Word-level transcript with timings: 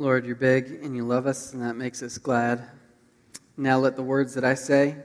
Lord, 0.00 0.24
you're 0.24 0.34
big 0.34 0.82
and 0.82 0.96
you 0.96 1.04
love 1.04 1.26
us, 1.26 1.52
and 1.52 1.60
that 1.60 1.74
makes 1.74 2.02
us 2.02 2.16
glad. 2.16 2.66
Now 3.58 3.78
let 3.78 3.96
the 3.96 4.02
words 4.02 4.32
that 4.32 4.46
I 4.46 4.54
say 4.54 4.92
and 4.92 5.02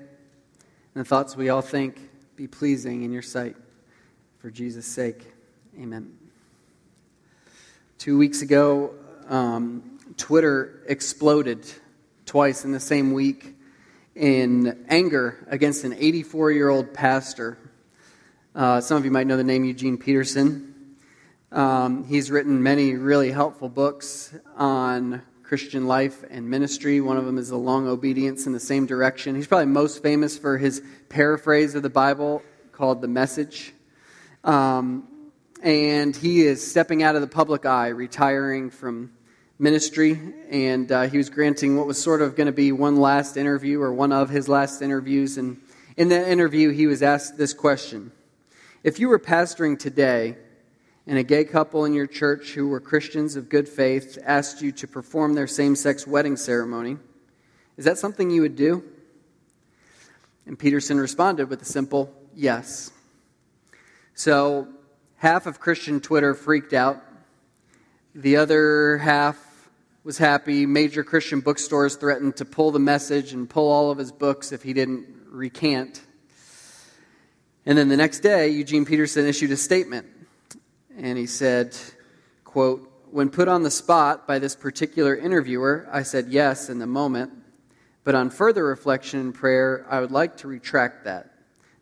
the 0.93 1.03
thoughts 1.03 1.35
we 1.35 1.49
all 1.49 1.61
think 1.61 1.99
be 2.37 2.47
pleasing 2.47 3.03
in 3.03 3.11
your 3.11 3.21
sight. 3.21 3.57
For 4.37 4.49
Jesus' 4.49 4.85
sake, 4.85 5.21
amen. 5.77 6.17
Two 7.97 8.17
weeks 8.17 8.41
ago, 8.41 8.93
um, 9.27 9.99
Twitter 10.15 10.81
exploded 10.87 11.69
twice 12.25 12.63
in 12.63 12.71
the 12.71 12.79
same 12.79 13.11
week 13.11 13.53
in 14.15 14.85
anger 14.87 15.45
against 15.49 15.83
an 15.83 15.91
84 15.91 16.51
year 16.51 16.69
old 16.69 16.93
pastor. 16.93 17.57
Uh, 18.55 18.79
some 18.79 18.95
of 18.95 19.03
you 19.03 19.11
might 19.11 19.27
know 19.27 19.35
the 19.35 19.43
name 19.43 19.65
Eugene 19.65 19.97
Peterson. 19.97 20.74
Um, 21.55 22.03
he's 22.03 22.31
written 22.31 22.61
many 22.61 22.95
really 22.95 23.31
helpful 23.31 23.69
books 23.69 24.33
on 24.57 25.21
Christian 25.41 25.87
life 25.87 26.21
and 26.29 26.49
ministry. 26.49 26.99
One 26.99 27.15
of 27.15 27.23
them 27.23 27.37
is 27.37 27.47
The 27.47 27.55
Long 27.55 27.87
Obedience 27.87 28.45
in 28.45 28.51
the 28.51 28.59
Same 28.59 28.85
Direction. 28.85 29.35
He's 29.35 29.47
probably 29.47 29.67
most 29.67 30.03
famous 30.03 30.37
for 30.37 30.57
his 30.57 30.83
paraphrase 31.07 31.73
of 31.73 31.81
the 31.81 31.89
Bible 31.89 32.43
called 32.73 32.99
The 32.99 33.07
Message. 33.07 33.73
Um, 34.43 35.07
and 35.63 36.13
he 36.13 36.41
is 36.41 36.69
stepping 36.69 37.03
out 37.03 37.15
of 37.15 37.21
the 37.21 37.27
public 37.27 37.65
eye, 37.65 37.87
retiring 37.87 38.69
from 38.69 39.13
ministry. 39.57 40.19
And 40.49 40.91
uh, 40.91 41.03
he 41.03 41.15
was 41.15 41.29
granting 41.29 41.77
what 41.77 41.87
was 41.87 42.03
sort 42.03 42.21
of 42.21 42.35
going 42.35 42.47
to 42.47 42.53
be 42.53 42.73
one 42.73 42.97
last 42.97 43.37
interview 43.37 43.79
or 43.79 43.93
one 43.93 44.11
of 44.11 44.29
his 44.29 44.49
last 44.49 44.81
interviews. 44.81 45.37
And 45.37 45.61
in 45.95 46.09
that 46.09 46.27
interview, 46.27 46.71
he 46.71 46.85
was 46.85 47.01
asked 47.01 47.37
this 47.37 47.53
question 47.53 48.11
If 48.83 48.99
you 48.99 49.07
were 49.07 49.19
pastoring 49.19 49.79
today, 49.79 50.35
and 51.07 51.17
a 51.17 51.23
gay 51.23 51.43
couple 51.43 51.85
in 51.85 51.93
your 51.93 52.07
church 52.07 52.53
who 52.53 52.67
were 52.67 52.79
Christians 52.79 53.35
of 53.35 53.49
good 53.49 53.69
faith 53.69 54.17
asked 54.23 54.61
you 54.61 54.71
to 54.73 54.87
perform 54.87 55.33
their 55.33 55.47
same 55.47 55.75
sex 55.75 56.07
wedding 56.07 56.35
ceremony, 56.35 56.97
is 57.77 57.85
that 57.85 57.97
something 57.97 58.31
you 58.31 58.41
would 58.41 58.55
do? 58.55 58.83
And 60.45 60.57
Peterson 60.57 60.99
responded 60.99 61.49
with 61.49 61.61
a 61.61 61.65
simple 61.65 62.13
yes. 62.35 62.91
So 64.13 64.67
half 65.17 65.45
of 65.45 65.59
Christian 65.59 65.99
Twitter 65.99 66.33
freaked 66.33 66.73
out. 66.73 67.03
The 68.13 68.37
other 68.37 68.97
half 68.99 69.69
was 70.03 70.17
happy. 70.17 70.65
Major 70.65 71.03
Christian 71.03 71.41
bookstores 71.41 71.95
threatened 71.95 72.37
to 72.37 72.45
pull 72.45 72.71
the 72.71 72.79
message 72.79 73.33
and 73.33 73.49
pull 73.49 73.71
all 73.71 73.91
of 73.91 73.97
his 73.97 74.11
books 74.11 74.51
if 74.51 74.63
he 74.63 74.71
didn't 74.71 75.07
recant. 75.27 76.01
And 77.65 77.77
then 77.77 77.89
the 77.89 77.97
next 77.97 78.19
day, 78.19 78.49
Eugene 78.49 78.85
Peterson 78.85 79.25
issued 79.25 79.51
a 79.51 79.57
statement 79.57 80.05
and 80.97 81.17
he 81.17 81.25
said, 81.25 81.75
quote, 82.43 82.91
when 83.11 83.29
put 83.29 83.47
on 83.47 83.63
the 83.63 83.71
spot 83.71 84.27
by 84.27 84.39
this 84.39 84.55
particular 84.55 85.15
interviewer, 85.15 85.87
I 85.91 86.03
said 86.03 86.27
yes 86.27 86.69
in 86.69 86.79
the 86.79 86.87
moment, 86.87 87.31
but 88.03 88.15
on 88.15 88.29
further 88.29 88.65
reflection 88.65 89.19
and 89.19 89.33
prayer, 89.33 89.85
I 89.89 89.99
would 89.99 90.11
like 90.11 90.37
to 90.37 90.47
retract 90.47 91.05
that. 91.05 91.31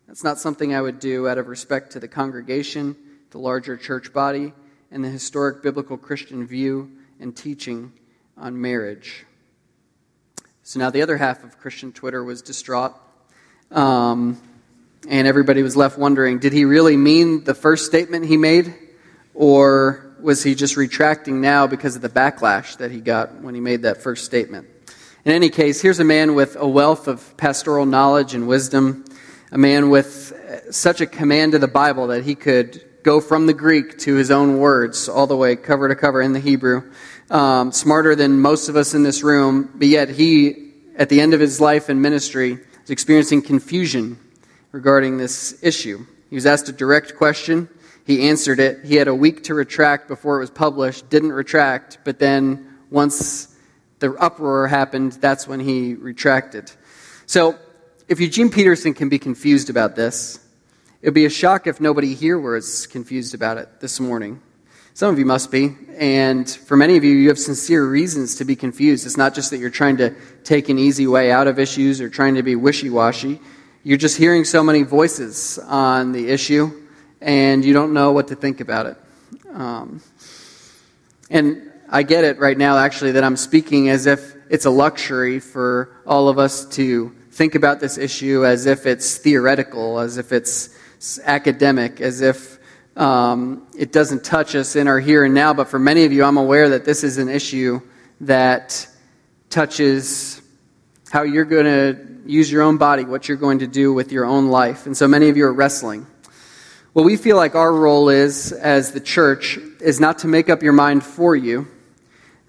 That's 0.06 0.24
not 0.24 0.38
something 0.38 0.74
I 0.74 0.80
would 0.80 1.00
do 1.00 1.28
out 1.28 1.38
of 1.38 1.48
respect 1.48 1.92
to 1.92 2.00
the 2.00 2.08
congregation, 2.08 2.96
the 3.30 3.38
larger 3.38 3.76
church 3.76 4.12
body, 4.12 4.52
and 4.90 5.04
the 5.04 5.08
historic 5.08 5.62
biblical 5.62 5.96
Christian 5.96 6.46
view 6.46 6.90
and 7.18 7.36
teaching 7.36 7.92
on 8.36 8.60
marriage. 8.60 9.24
So 10.62 10.78
now 10.78 10.90
the 10.90 11.02
other 11.02 11.16
half 11.16 11.44
of 11.44 11.58
Christian 11.58 11.92
Twitter 11.92 12.22
was 12.22 12.42
distraught. 12.42 12.94
Um, 13.70 14.40
and 15.08 15.26
everybody 15.26 15.62
was 15.62 15.76
left 15.76 15.98
wondering 15.98 16.38
did 16.38 16.52
he 16.52 16.64
really 16.64 16.96
mean 16.96 17.44
the 17.44 17.54
first 17.54 17.86
statement 17.86 18.26
he 18.26 18.36
made? 18.36 18.74
Or 19.34 20.14
was 20.20 20.42
he 20.42 20.54
just 20.54 20.76
retracting 20.76 21.40
now 21.40 21.66
because 21.66 21.96
of 21.96 22.02
the 22.02 22.08
backlash 22.08 22.78
that 22.78 22.90
he 22.90 23.00
got 23.00 23.42
when 23.42 23.54
he 23.54 23.60
made 23.60 23.82
that 23.82 24.00
first 24.00 24.24
statement? 24.24 24.68
In 25.24 25.32
any 25.32 25.50
case, 25.50 25.80
here's 25.80 26.00
a 26.00 26.04
man 26.04 26.34
with 26.34 26.56
a 26.56 26.68
wealth 26.68 27.08
of 27.08 27.36
pastoral 27.36 27.86
knowledge 27.86 28.34
and 28.34 28.46
wisdom, 28.46 29.04
a 29.50 29.58
man 29.58 29.90
with 29.90 30.32
such 30.70 31.00
a 31.00 31.06
command 31.06 31.54
of 31.54 31.60
the 31.60 31.68
Bible 31.68 32.08
that 32.08 32.24
he 32.24 32.34
could 32.34 32.84
go 33.02 33.20
from 33.20 33.46
the 33.46 33.52
Greek 33.52 33.98
to 33.98 34.14
his 34.14 34.30
own 34.30 34.58
words, 34.58 35.08
all 35.08 35.26
the 35.26 35.36
way 35.36 35.56
cover 35.56 35.88
to 35.88 35.94
cover 35.94 36.22
in 36.22 36.32
the 36.32 36.40
Hebrew. 36.40 36.90
Um, 37.30 37.72
smarter 37.72 38.14
than 38.14 38.40
most 38.40 38.68
of 38.68 38.76
us 38.76 38.94
in 38.94 39.02
this 39.02 39.22
room, 39.22 39.70
but 39.74 39.88
yet 39.88 40.08
he, 40.10 40.72
at 40.96 41.08
the 41.08 41.20
end 41.20 41.34
of 41.34 41.40
his 41.40 41.60
life 41.60 41.88
and 41.88 42.00
ministry, 42.00 42.58
is 42.84 42.90
experiencing 42.90 43.42
confusion 43.42 44.18
regarding 44.72 45.16
this 45.18 45.58
issue. 45.62 46.06
He 46.28 46.34
was 46.34 46.46
asked 46.46 46.68
a 46.68 46.72
direct 46.72 47.16
question 47.16 47.68
he 48.04 48.28
answered 48.28 48.60
it. 48.60 48.84
He 48.84 48.96
had 48.96 49.08
a 49.08 49.14
week 49.14 49.44
to 49.44 49.54
retract 49.54 50.08
before 50.08 50.36
it 50.36 50.40
was 50.40 50.50
published, 50.50 51.08
didn't 51.08 51.32
retract, 51.32 51.98
but 52.04 52.18
then 52.18 52.76
once 52.90 53.56
the 53.98 54.12
uproar 54.14 54.68
happened, 54.68 55.12
that's 55.12 55.48
when 55.48 55.60
he 55.60 55.94
retracted. 55.94 56.70
So, 57.26 57.58
if 58.06 58.20
Eugene 58.20 58.50
Peterson 58.50 58.92
can 58.92 59.08
be 59.08 59.18
confused 59.18 59.70
about 59.70 59.96
this, 59.96 60.38
it 61.00 61.08
would 61.08 61.14
be 61.14 61.24
a 61.24 61.30
shock 61.30 61.66
if 61.66 61.80
nobody 61.80 62.14
here 62.14 62.38
was 62.38 62.86
confused 62.86 63.34
about 63.34 63.56
it 63.56 63.80
this 63.80 63.98
morning. 63.98 64.42
Some 64.92 65.10
of 65.10 65.18
you 65.18 65.24
must 65.24 65.50
be, 65.50 65.74
and 65.96 66.48
for 66.48 66.76
many 66.76 66.98
of 66.98 67.02
you, 67.02 67.12
you 67.12 67.28
have 67.28 67.38
sincere 67.38 67.88
reasons 67.88 68.36
to 68.36 68.44
be 68.44 68.54
confused. 68.54 69.06
It's 69.06 69.16
not 69.16 69.34
just 69.34 69.50
that 69.50 69.58
you're 69.58 69.70
trying 69.70 69.96
to 69.96 70.14
take 70.44 70.68
an 70.68 70.78
easy 70.78 71.06
way 71.06 71.32
out 71.32 71.48
of 71.48 71.58
issues 71.58 72.02
or 72.02 72.10
trying 72.10 72.34
to 72.34 72.42
be 72.42 72.56
wishy 72.56 72.90
washy. 72.90 73.40
You're 73.82 73.98
just 73.98 74.18
hearing 74.18 74.44
so 74.44 74.62
many 74.62 74.82
voices 74.82 75.58
on 75.58 76.12
the 76.12 76.28
issue 76.28 76.83
and 77.24 77.64
you 77.64 77.72
don't 77.72 77.94
know 77.94 78.12
what 78.12 78.28
to 78.28 78.36
think 78.36 78.60
about 78.60 78.84
it. 78.84 78.96
Um, 79.54 80.02
and 81.30 81.72
I 81.88 82.02
get 82.02 82.22
it 82.22 82.38
right 82.38 82.56
now, 82.56 82.76
actually, 82.76 83.12
that 83.12 83.24
I'm 83.24 83.36
speaking 83.36 83.88
as 83.88 84.04
if 84.04 84.36
it's 84.50 84.66
a 84.66 84.70
luxury 84.70 85.40
for 85.40 85.96
all 86.06 86.28
of 86.28 86.38
us 86.38 86.66
to 86.76 87.14
think 87.30 87.54
about 87.54 87.80
this 87.80 87.96
issue 87.96 88.44
as 88.44 88.66
if 88.66 88.84
it's 88.84 89.16
theoretical, 89.16 89.98
as 89.98 90.18
if 90.18 90.32
it's 90.32 90.68
academic, 91.24 92.02
as 92.02 92.20
if 92.20 92.58
um, 92.94 93.66
it 93.76 93.90
doesn't 93.90 94.22
touch 94.22 94.54
us 94.54 94.76
in 94.76 94.86
our 94.86 95.00
here 95.00 95.24
and 95.24 95.34
now. 95.34 95.54
But 95.54 95.68
for 95.68 95.78
many 95.78 96.04
of 96.04 96.12
you, 96.12 96.24
I'm 96.24 96.36
aware 96.36 96.68
that 96.70 96.84
this 96.84 97.02
is 97.02 97.16
an 97.16 97.30
issue 97.30 97.80
that 98.20 98.86
touches 99.48 100.42
how 101.10 101.22
you're 101.22 101.46
going 101.46 101.64
to 101.64 102.30
use 102.30 102.52
your 102.52 102.62
own 102.62 102.76
body, 102.76 103.04
what 103.04 103.28
you're 103.28 103.38
going 103.38 103.60
to 103.60 103.66
do 103.66 103.94
with 103.94 104.12
your 104.12 104.26
own 104.26 104.48
life. 104.48 104.84
And 104.84 104.94
so 104.94 105.08
many 105.08 105.30
of 105.30 105.38
you 105.38 105.46
are 105.46 105.52
wrestling. 105.52 106.06
What 106.94 107.04
we 107.04 107.16
feel 107.16 107.36
like 107.36 107.56
our 107.56 107.74
role 107.74 108.08
is 108.08 108.52
as 108.52 108.92
the 108.92 109.00
church 109.00 109.58
is 109.80 109.98
not 109.98 110.20
to 110.20 110.28
make 110.28 110.48
up 110.48 110.62
your 110.62 110.72
mind 110.72 111.02
for 111.02 111.34
you, 111.34 111.66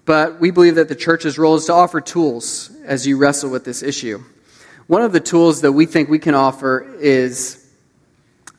but 0.04 0.38
we 0.38 0.52
believe 0.52 0.76
that 0.76 0.88
the 0.88 0.94
church's 0.94 1.36
role 1.36 1.56
is 1.56 1.64
to 1.64 1.72
offer 1.72 2.00
tools 2.00 2.70
as 2.84 3.08
you 3.08 3.16
wrestle 3.16 3.50
with 3.50 3.64
this 3.64 3.82
issue. 3.82 4.22
One 4.86 5.02
of 5.02 5.12
the 5.12 5.18
tools 5.18 5.62
that 5.62 5.72
we 5.72 5.84
think 5.84 6.08
we 6.08 6.20
can 6.20 6.36
offer 6.36 6.94
is 7.00 7.68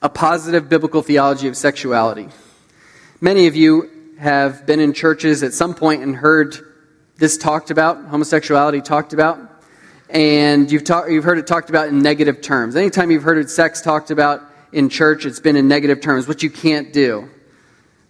a 0.01 0.09
positive 0.09 0.67
biblical 0.67 1.01
theology 1.01 1.47
of 1.47 1.55
sexuality. 1.55 2.27
Many 3.21 3.47
of 3.47 3.55
you 3.55 3.89
have 4.19 4.65
been 4.65 4.81
in 4.81 4.91
churches 4.91 5.41
at 5.41 5.53
some 5.53 5.73
point 5.73 6.03
and 6.03 6.17
heard 6.17 6.57
this 7.15 7.37
talked 7.37 7.71
about, 7.71 8.03
homosexuality 8.07 8.81
talked 8.81 9.13
about, 9.13 9.39
and 10.09 10.69
you've, 10.69 10.83
talk, 10.83 11.09
you've 11.09 11.23
heard 11.23 11.37
it 11.37 11.47
talked 11.47 11.69
about 11.69 11.87
in 11.87 11.99
negative 11.99 12.41
terms. 12.41 12.75
Anytime 12.75 13.09
you've 13.09 13.23
heard 13.23 13.49
sex 13.49 13.81
talked 13.81 14.11
about, 14.11 14.43
in 14.71 14.89
church, 14.89 15.25
it's 15.25 15.39
been 15.39 15.55
in 15.55 15.67
negative 15.67 16.01
terms, 16.01 16.27
what 16.27 16.43
you 16.43 16.49
can't 16.49 16.91
do. 16.91 17.29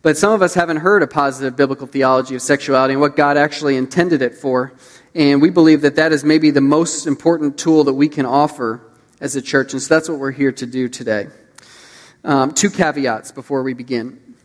But 0.02 0.18
some 0.18 0.32
of 0.32 0.42
us 0.42 0.54
haven't 0.54 0.78
heard 0.78 1.04
a 1.04 1.08
positive 1.08 1.56
biblical 1.56 1.88
theology 1.88 2.36
of 2.36 2.42
sexuality 2.42 2.94
and 2.94 3.02
what 3.02 3.16
God 3.16 3.36
actually 3.38 3.76
intended 3.76 4.22
it 4.22 4.36
for. 4.36 4.74
And 5.14 5.42
we 5.42 5.50
believe 5.50 5.82
that 5.82 5.96
that 5.96 6.12
is 6.12 6.24
maybe 6.24 6.52
the 6.52 6.62
most 6.62 7.08
important 7.08 7.58
tool 7.58 7.84
that 7.86 7.94
we 7.94 8.08
can 8.08 8.26
offer 8.26 8.82
as 9.20 9.36
a 9.36 9.42
church. 9.42 9.74
And 9.74 9.82
so 9.82 9.94
that's 9.94 10.08
what 10.08 10.20
we're 10.20 10.32
here 10.32 10.52
to 10.54 10.66
do 10.66 10.88
today. 10.88 11.28
Um, 12.24 12.54
two 12.54 12.70
caveats 12.70 13.32
before 13.32 13.64
we 13.64 13.74
begin. 13.74 14.36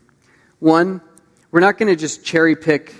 One, 0.59 1.01
we're 1.51 1.59
not 1.59 1.77
going 1.77 1.93
to 1.93 1.95
just 1.95 2.25
cherry 2.25 2.55
pick 2.55 2.95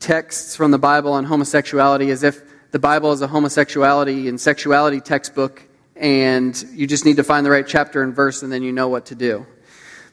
texts 0.00 0.56
from 0.56 0.70
the 0.70 0.78
Bible 0.78 1.12
on 1.12 1.24
homosexuality 1.24 2.10
as 2.10 2.22
if 2.22 2.42
the 2.70 2.78
Bible 2.78 3.12
is 3.12 3.22
a 3.22 3.28
homosexuality 3.28 4.28
and 4.28 4.40
sexuality 4.40 5.00
textbook 5.00 5.62
and 5.98 6.64
you 6.72 6.86
just 6.86 7.04
need 7.04 7.16
to 7.16 7.24
find 7.24 7.44
the 7.44 7.50
right 7.50 7.66
chapter 7.66 8.02
and 8.02 8.14
verse, 8.14 8.42
and 8.42 8.52
then 8.52 8.62
you 8.62 8.72
know 8.72 8.88
what 8.88 9.06
to 9.06 9.14
do. 9.14 9.46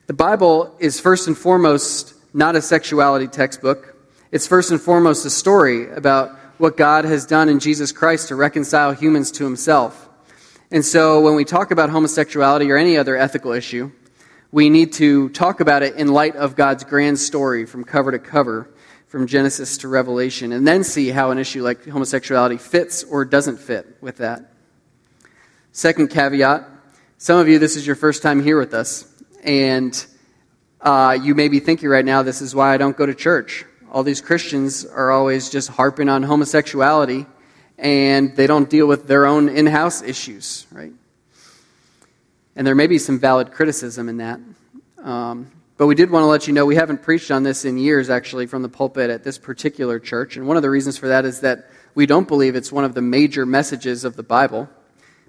The 0.08 0.14
Bible 0.14 0.76
is 0.80 1.00
first 1.00 1.28
and 1.28 1.38
foremost 1.38 2.14
not 2.34 2.56
a 2.56 2.62
sexuality 2.62 3.28
textbook. 3.28 3.96
It's 4.32 4.48
first 4.48 4.72
and 4.72 4.82
foremost 4.82 5.26
a 5.26 5.30
story 5.30 5.90
about 5.92 6.38
what 6.58 6.78
God 6.78 7.06
has 7.06 7.26
done 7.26 7.50
in 7.50 7.60
Jesus 7.60 7.92
Christ 7.92 8.30
to 8.30 8.36
reconcile 8.36 8.94
humans 8.94 9.32
to 9.32 9.44
himself. 9.44 10.10
And 10.72 10.84
so 10.84 11.22
when 11.22 11.36
we 11.36 11.46
talk 11.46 11.72
about 11.72 11.90
homosexuality 11.90 12.72
or 12.72 12.78
any 12.78 12.98
other 12.98 13.16
ethical 13.16 13.52
issue, 13.52 13.92
we 14.52 14.70
need 14.70 14.94
to 14.94 15.30
talk 15.30 15.60
about 15.60 15.84
it 15.84 15.96
in 15.96 16.08
light 16.08 16.36
of 16.36 16.56
God's 16.56 16.84
grand 16.84 17.20
story 17.20 17.66
from 17.66 17.84
cover 17.84 18.12
to 18.12 18.20
cover, 18.20 18.70
from 19.08 19.28
Genesis 19.28 19.78
to 19.80 19.88
Revelation, 19.88 20.52
and 20.52 20.68
then 20.68 20.84
see 20.84 21.10
how 21.10 21.31
an 21.31 21.38
issue 21.38 21.62
like 21.62 21.86
homosexuality 21.86 22.58
fits 22.58 23.04
or 23.04 23.26
doesn't 23.26 23.58
fit 23.58 23.98
with 24.02 24.18
that. 24.18 24.55
Second 25.75 26.07
caveat 26.07 26.66
some 27.18 27.38
of 27.38 27.50
you, 27.50 27.60
this 27.60 27.75
is 27.75 27.86
your 27.86 27.98
first 27.98 28.24
time 28.24 28.42
here 28.42 28.57
with 28.57 28.74
us, 28.74 29.13
and 29.44 30.06
uh, 30.80 31.18
you 31.22 31.36
may 31.36 31.50
be 31.50 31.60
thinking 31.60 31.89
right 31.89 32.06
now, 32.06 32.24
this 32.24 32.42
is 32.42 32.56
why 32.56 32.74
I 32.74 32.77
don't 32.77 32.95
go 32.95 33.06
to 33.06 33.13
church. 33.13 33.66
all 33.92 34.01
these 34.01 34.22
Christians 34.22 34.86
are 34.86 35.12
always 35.12 35.50
just 35.50 35.68
harping 35.68 36.07
on 36.07 36.24
homosexuality 36.24 37.25
and 37.77 38.38
they 38.38 38.48
don't 38.48 38.69
deal 38.69 38.88
with 38.88 39.06
their 39.06 39.25
own 39.25 39.50
in 39.50 39.66
house 39.66 40.01
issues, 40.01 40.66
right? 40.72 40.94
And 42.56 42.66
there 42.66 42.74
may 42.74 42.88
be 42.88 42.98
some 42.98 43.19
valid 43.19 43.51
criticism 43.51 44.07
in 44.07 44.16
that. 44.18 44.39
Um, 45.04 45.51
but 45.75 45.88
we 45.88 45.95
did 45.95 46.10
want 46.10 46.24
to 46.24 46.28
let 46.28 46.48
you 46.48 46.54
know 46.54 46.66
we 46.66 46.78
haven't 46.78 47.04
preached 47.04 47.31
on 47.31 47.44
this 47.44 47.66
in 47.66 47.78
years, 47.78 48.10
actually, 48.10 48.45
from 48.45 48.62
the 48.62 48.69
pulpit 48.69 49.10
at 49.10 49.25
this 49.25 49.38
particular 49.38 50.00
church. 50.00 50.38
And 50.38 50.48
one 50.48 50.56
of 50.56 50.63
the 50.63 50.69
reasons 50.69 50.98
for 50.98 51.10
that 51.10 51.25
is 51.25 51.42
that 51.42 51.69
we 51.95 52.06
don't 52.06 52.30
believe 52.30 52.56
it's 52.56 52.71
one 52.71 52.86
of 52.86 52.94
the 52.94 53.01
major 53.01 53.45
messages 53.45 54.06
of 54.06 54.16
the 54.16 54.24
Bible. 54.24 54.69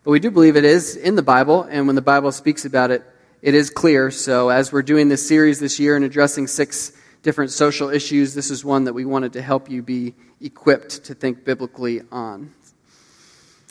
But 0.07 0.13
we 0.13 0.21
do 0.21 0.31
believe 0.31 0.55
it 0.55 0.65
is 0.65 0.95
in 0.95 1.17
the 1.17 1.23
Bible, 1.23 1.65
and 1.65 1.89
when 1.89 1.97
the 1.97 2.01
Bible 2.01 2.31
speaks 2.31 2.65
about 2.65 2.93
it, 2.93 3.03
it 3.43 3.55
is 3.55 3.71
clear. 3.71 4.13
So, 4.13 4.51
as 4.51 4.71
we're 4.71 4.83
doing 4.83 5.09
this 5.09 5.27
series 5.27 5.59
this 5.59 5.81
year 5.81 5.97
and 5.97 6.05
addressing 6.05 6.47
six 6.47 6.93
different 7.25 7.51
social 7.51 7.91
issues, 7.91 8.33
this 8.33 8.53
is 8.53 8.65
one 8.65 8.85
that 8.85 8.93
we 8.93 9.05
wanted 9.05 9.33
to 9.33 9.43
help 9.43 9.69
you 9.69 9.83
be 9.83 10.15
equipped 10.41 11.07
to 11.07 11.15
think 11.15 11.45
biblically 11.45 12.03
on. 12.13 12.53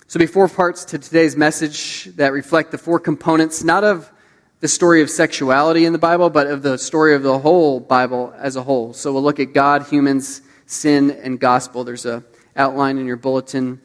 So, 0.08 0.20
be 0.20 0.26
four 0.26 0.50
parts 0.50 0.84
to 0.84 1.00
today's 1.00 1.38
message 1.38 2.04
that 2.18 2.34
reflect 2.34 2.72
the 2.72 2.78
four 2.78 3.00
components, 3.00 3.64
not 3.64 3.86
of 3.86 4.12
the 4.60 4.68
story 4.68 5.02
of 5.02 5.10
sexuality 5.10 5.86
in 5.86 5.94
the 5.94 6.00
Bible, 6.00 6.30
but 6.30 6.48
of 6.48 6.64
the 6.64 6.78
story 6.78 7.16
of 7.16 7.24
the 7.24 7.40
whole 7.40 7.80
Bible 7.80 8.34
as 8.38 8.58
a 8.58 8.64
whole. 8.64 8.92
So, 8.92 9.14
we'll 9.14 9.24
look 9.24 9.40
at 9.40 9.54
God, 9.54 9.88
humans, 9.88 10.42
sin, 10.66 11.12
and 11.12 11.40
gospel. 11.40 11.86
There's 11.86 12.06
a 12.06 12.26
outline 12.58 12.98
in 12.98 13.06
your 13.06 13.16
bulletin 13.16 13.80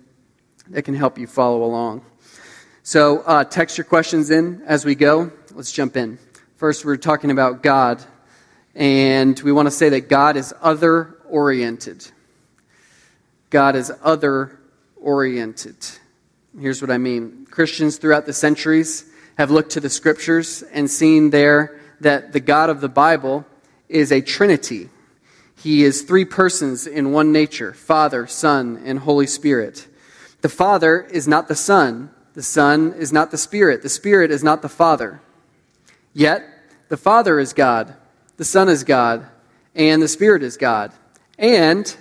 that 0.70 0.82
can 0.82 0.96
help 0.96 1.16
you 1.16 1.28
follow 1.28 1.62
along. 1.62 2.06
So, 2.82 3.18
uh, 3.20 3.44
text 3.44 3.76
your 3.76 3.84
questions 3.84 4.30
in 4.30 4.62
as 4.64 4.86
we 4.86 4.94
go. 4.94 5.30
Let's 5.52 5.70
jump 5.70 5.98
in. 5.98 6.18
First, 6.56 6.82
we're 6.82 6.96
talking 6.96 7.30
about 7.30 7.62
God, 7.62 8.02
and 8.74 9.38
we 9.40 9.52
want 9.52 9.66
to 9.66 9.70
say 9.70 9.90
that 9.90 10.08
God 10.08 10.38
is 10.38 10.54
other 10.62 11.18
oriented. 11.28 12.10
God 13.50 13.76
is 13.76 13.92
other 14.02 14.58
oriented. 14.96 15.76
Here's 16.58 16.80
what 16.80 16.90
I 16.90 16.96
mean 16.96 17.46
Christians 17.50 17.98
throughout 17.98 18.24
the 18.24 18.32
centuries 18.32 19.04
have 19.36 19.50
looked 19.50 19.72
to 19.72 19.80
the 19.80 19.90
scriptures 19.90 20.62
and 20.62 20.90
seen 20.90 21.28
there 21.28 21.78
that 22.00 22.32
the 22.32 22.40
God 22.40 22.70
of 22.70 22.80
the 22.80 22.88
Bible 22.88 23.44
is 23.90 24.10
a 24.10 24.22
trinity. 24.22 24.88
He 25.54 25.84
is 25.84 26.00
three 26.00 26.24
persons 26.24 26.86
in 26.86 27.12
one 27.12 27.30
nature 27.30 27.74
Father, 27.74 28.26
Son, 28.26 28.80
and 28.86 29.00
Holy 29.00 29.26
Spirit. 29.26 29.86
The 30.40 30.48
Father 30.48 31.02
is 31.02 31.28
not 31.28 31.46
the 31.46 31.54
Son 31.54 32.10
the 32.34 32.42
Son 32.42 32.94
is 32.96 33.12
not 33.12 33.30
the 33.30 33.38
Spirit. 33.38 33.82
The 33.82 33.88
Spirit 33.88 34.30
is 34.30 34.42
not 34.42 34.62
the 34.62 34.68
Father. 34.68 35.20
Yet, 36.12 36.44
the 36.88 36.96
Father 36.96 37.38
is 37.38 37.52
God, 37.52 37.94
the 38.36 38.44
Son 38.44 38.68
is 38.68 38.84
God, 38.84 39.26
and 39.74 40.02
the 40.02 40.08
Spirit 40.08 40.42
is 40.42 40.56
God. 40.56 40.92
And 41.38 41.96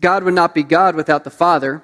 God 0.00 0.24
would 0.24 0.34
not 0.34 0.54
be 0.54 0.62
God 0.62 0.94
without 0.94 1.24
the 1.24 1.30
Father, 1.30 1.82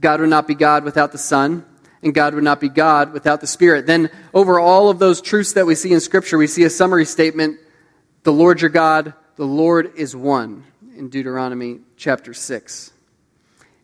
God 0.00 0.20
would 0.20 0.30
not 0.30 0.46
be 0.46 0.54
God 0.54 0.84
without 0.84 1.12
the 1.12 1.18
Son, 1.18 1.64
and 2.02 2.14
God 2.14 2.34
would 2.34 2.44
not 2.44 2.60
be 2.60 2.68
God 2.68 3.12
without 3.12 3.40
the 3.40 3.46
Spirit. 3.46 3.86
Then, 3.86 4.10
over 4.32 4.58
all 4.58 4.90
of 4.90 4.98
those 4.98 5.20
truths 5.20 5.52
that 5.54 5.66
we 5.66 5.74
see 5.74 5.92
in 5.92 6.00
Scripture, 6.00 6.36
we 6.36 6.46
see 6.46 6.64
a 6.64 6.70
summary 6.70 7.06
statement 7.06 7.58
The 8.22 8.32
Lord 8.32 8.60
your 8.60 8.70
God, 8.70 9.14
the 9.36 9.46
Lord 9.46 9.92
is 9.96 10.16
one, 10.16 10.64
in 10.96 11.08
Deuteronomy 11.08 11.80
chapter 11.96 12.34
6. 12.34 12.92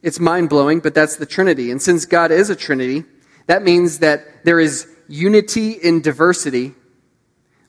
It's 0.02 0.18
mind 0.18 0.48
blowing, 0.48 0.80
but 0.80 0.94
that's 0.94 1.16
the 1.16 1.26
Trinity. 1.26 1.70
And 1.70 1.80
since 1.80 2.06
God 2.06 2.30
is 2.30 2.48
a 2.48 2.56
Trinity, 2.56 3.04
that 3.50 3.64
means 3.64 3.98
that 3.98 4.44
there 4.44 4.60
is 4.60 4.86
unity 5.08 5.72
in 5.72 6.02
diversity 6.02 6.72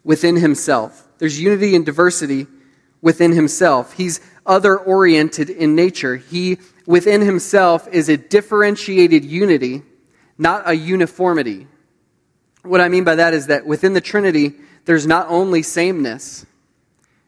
within 0.03 0.35
himself. 0.35 1.07
There's 1.17 1.41
unity 1.41 1.73
in 1.73 1.83
diversity 1.83 2.45
within 3.01 3.31
himself. 3.31 3.93
He's 3.93 4.21
other 4.45 4.77
oriented 4.77 5.49
in 5.49 5.73
nature. 5.73 6.17
He, 6.17 6.59
within 6.85 7.21
himself, 7.21 7.87
is 7.87 8.09
a 8.09 8.17
differentiated 8.17 9.25
unity, 9.25 9.81
not 10.37 10.69
a 10.69 10.75
uniformity. 10.75 11.65
What 12.61 12.79
I 12.79 12.87
mean 12.87 13.03
by 13.03 13.15
that 13.15 13.33
is 13.33 13.47
that 13.47 13.65
within 13.65 13.93
the 13.93 14.01
Trinity, 14.01 14.53
there's 14.85 15.07
not 15.07 15.29
only 15.29 15.63
sameness, 15.63 16.45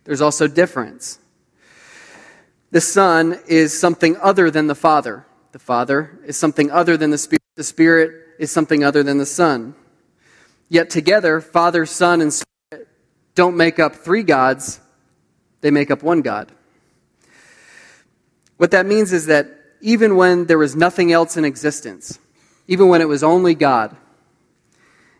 there's 0.03 0.21
also 0.21 0.47
difference. 0.47 1.17
The 2.69 2.81
Son 2.81 3.39
is 3.47 3.75
something 3.75 4.15
other 4.17 4.51
than 4.51 4.67
the 4.67 4.75
Father. 4.75 5.25
The 5.53 5.59
Father 5.59 6.19
is 6.23 6.37
something 6.37 6.69
other 6.69 6.97
than 6.97 7.09
the 7.09 7.17
Spirit. 7.17 7.41
The 7.55 7.63
Spirit 7.63 8.22
is 8.43 8.51
something 8.51 8.83
other 8.83 9.01
than 9.01 9.17
the 9.17 9.25
Son. 9.25 9.73
Yet 10.69 10.89
together, 10.89 11.41
Father, 11.41 11.85
Son, 11.85 12.21
and 12.21 12.31
Spirit 12.33 12.87
don't 13.35 13.57
make 13.57 13.79
up 13.79 13.95
three 13.95 14.23
gods, 14.23 14.79
they 15.61 15.71
make 15.71 15.89
up 15.89 16.03
one 16.03 16.21
God. 16.21 16.51
What 18.57 18.71
that 18.71 18.85
means 18.85 19.11
is 19.13 19.25
that 19.27 19.47
even 19.81 20.15
when 20.15 20.45
there 20.45 20.57
was 20.57 20.75
nothing 20.75 21.11
else 21.11 21.35
in 21.37 21.45
existence, 21.45 22.19
even 22.67 22.87
when 22.87 23.01
it 23.01 23.07
was 23.07 23.23
only 23.23 23.55
God, 23.55 23.95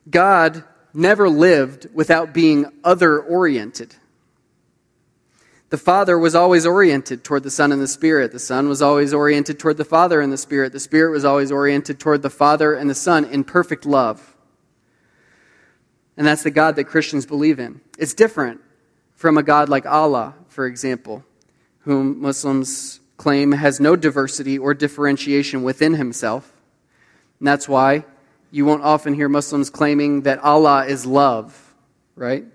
God 0.10 0.64
never 0.94 1.30
lived 1.30 1.88
without 1.94 2.34
being 2.34 2.66
other 2.84 3.20
oriented. 3.20 3.96
The 5.74 5.80
Father 5.80 6.20
was 6.20 6.36
always 6.36 6.68
oriented 6.68 7.24
toward 7.24 7.42
the 7.42 7.50
Son 7.50 7.72
and 7.72 7.82
the 7.82 7.88
Spirit. 7.88 8.32
The 8.32 8.38
Son 8.38 8.70
was 8.70 8.80
always 8.80 9.12
oriented 9.12 9.58
toward 9.58 9.78
the 9.78 9.84
Father 9.84 10.22
and 10.22 10.32
the 10.32 10.38
Spirit. 10.38 10.72
The 10.72 10.80
Spirit 10.80 11.10
was 11.10 11.26
always 11.26 11.52
oriented 11.52 12.00
toward 12.00 12.22
the 12.22 12.30
Father 12.30 12.76
and 12.76 12.88
the 12.88 12.94
Son 12.94 13.26
in 13.26 13.44
perfect 13.44 13.84
love. 13.84 14.36
And 16.16 16.28
that's 16.28 16.44
the 16.44 16.52
God 16.52 16.76
that 16.76 16.84
Christians 16.84 17.26
believe 17.26 17.60
in. 17.60 17.82
It's 17.98 18.14
different 18.14 18.62
from 19.16 19.36
a 19.36 19.42
God 19.42 19.68
like 19.68 19.88
Allah, 19.88 20.36
for 20.48 20.68
example, 20.68 21.26
whom 21.80 22.22
Muslims 22.22 23.00
claim 23.18 23.54
has 23.54 23.80
no 23.80 23.96
diversity 23.96 24.60
or 24.60 24.76
differentiation 24.76 25.64
within 25.64 25.96
himself. 25.96 26.54
And 27.40 27.48
that's 27.48 27.68
why 27.68 28.06
you 28.52 28.64
won't 28.64 28.84
often 28.84 29.16
hear 29.16 29.28
Muslims 29.28 29.72
claiming 29.72 30.22
that 30.22 30.38
Allah 30.38 30.86
is 30.86 31.08
love, 31.08 31.74
right? 32.16 32.46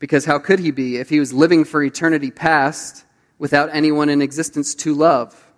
Because 0.00 0.24
how 0.24 0.40
could 0.40 0.58
he 0.58 0.72
be 0.72 0.96
if 0.96 1.10
he 1.10 1.20
was 1.20 1.32
living 1.32 1.64
for 1.64 1.82
eternity 1.82 2.32
past 2.32 3.04
without 3.38 3.68
anyone 3.72 4.08
in 4.08 4.20
existence 4.20 4.74
to 4.76 4.94
love? 4.94 5.52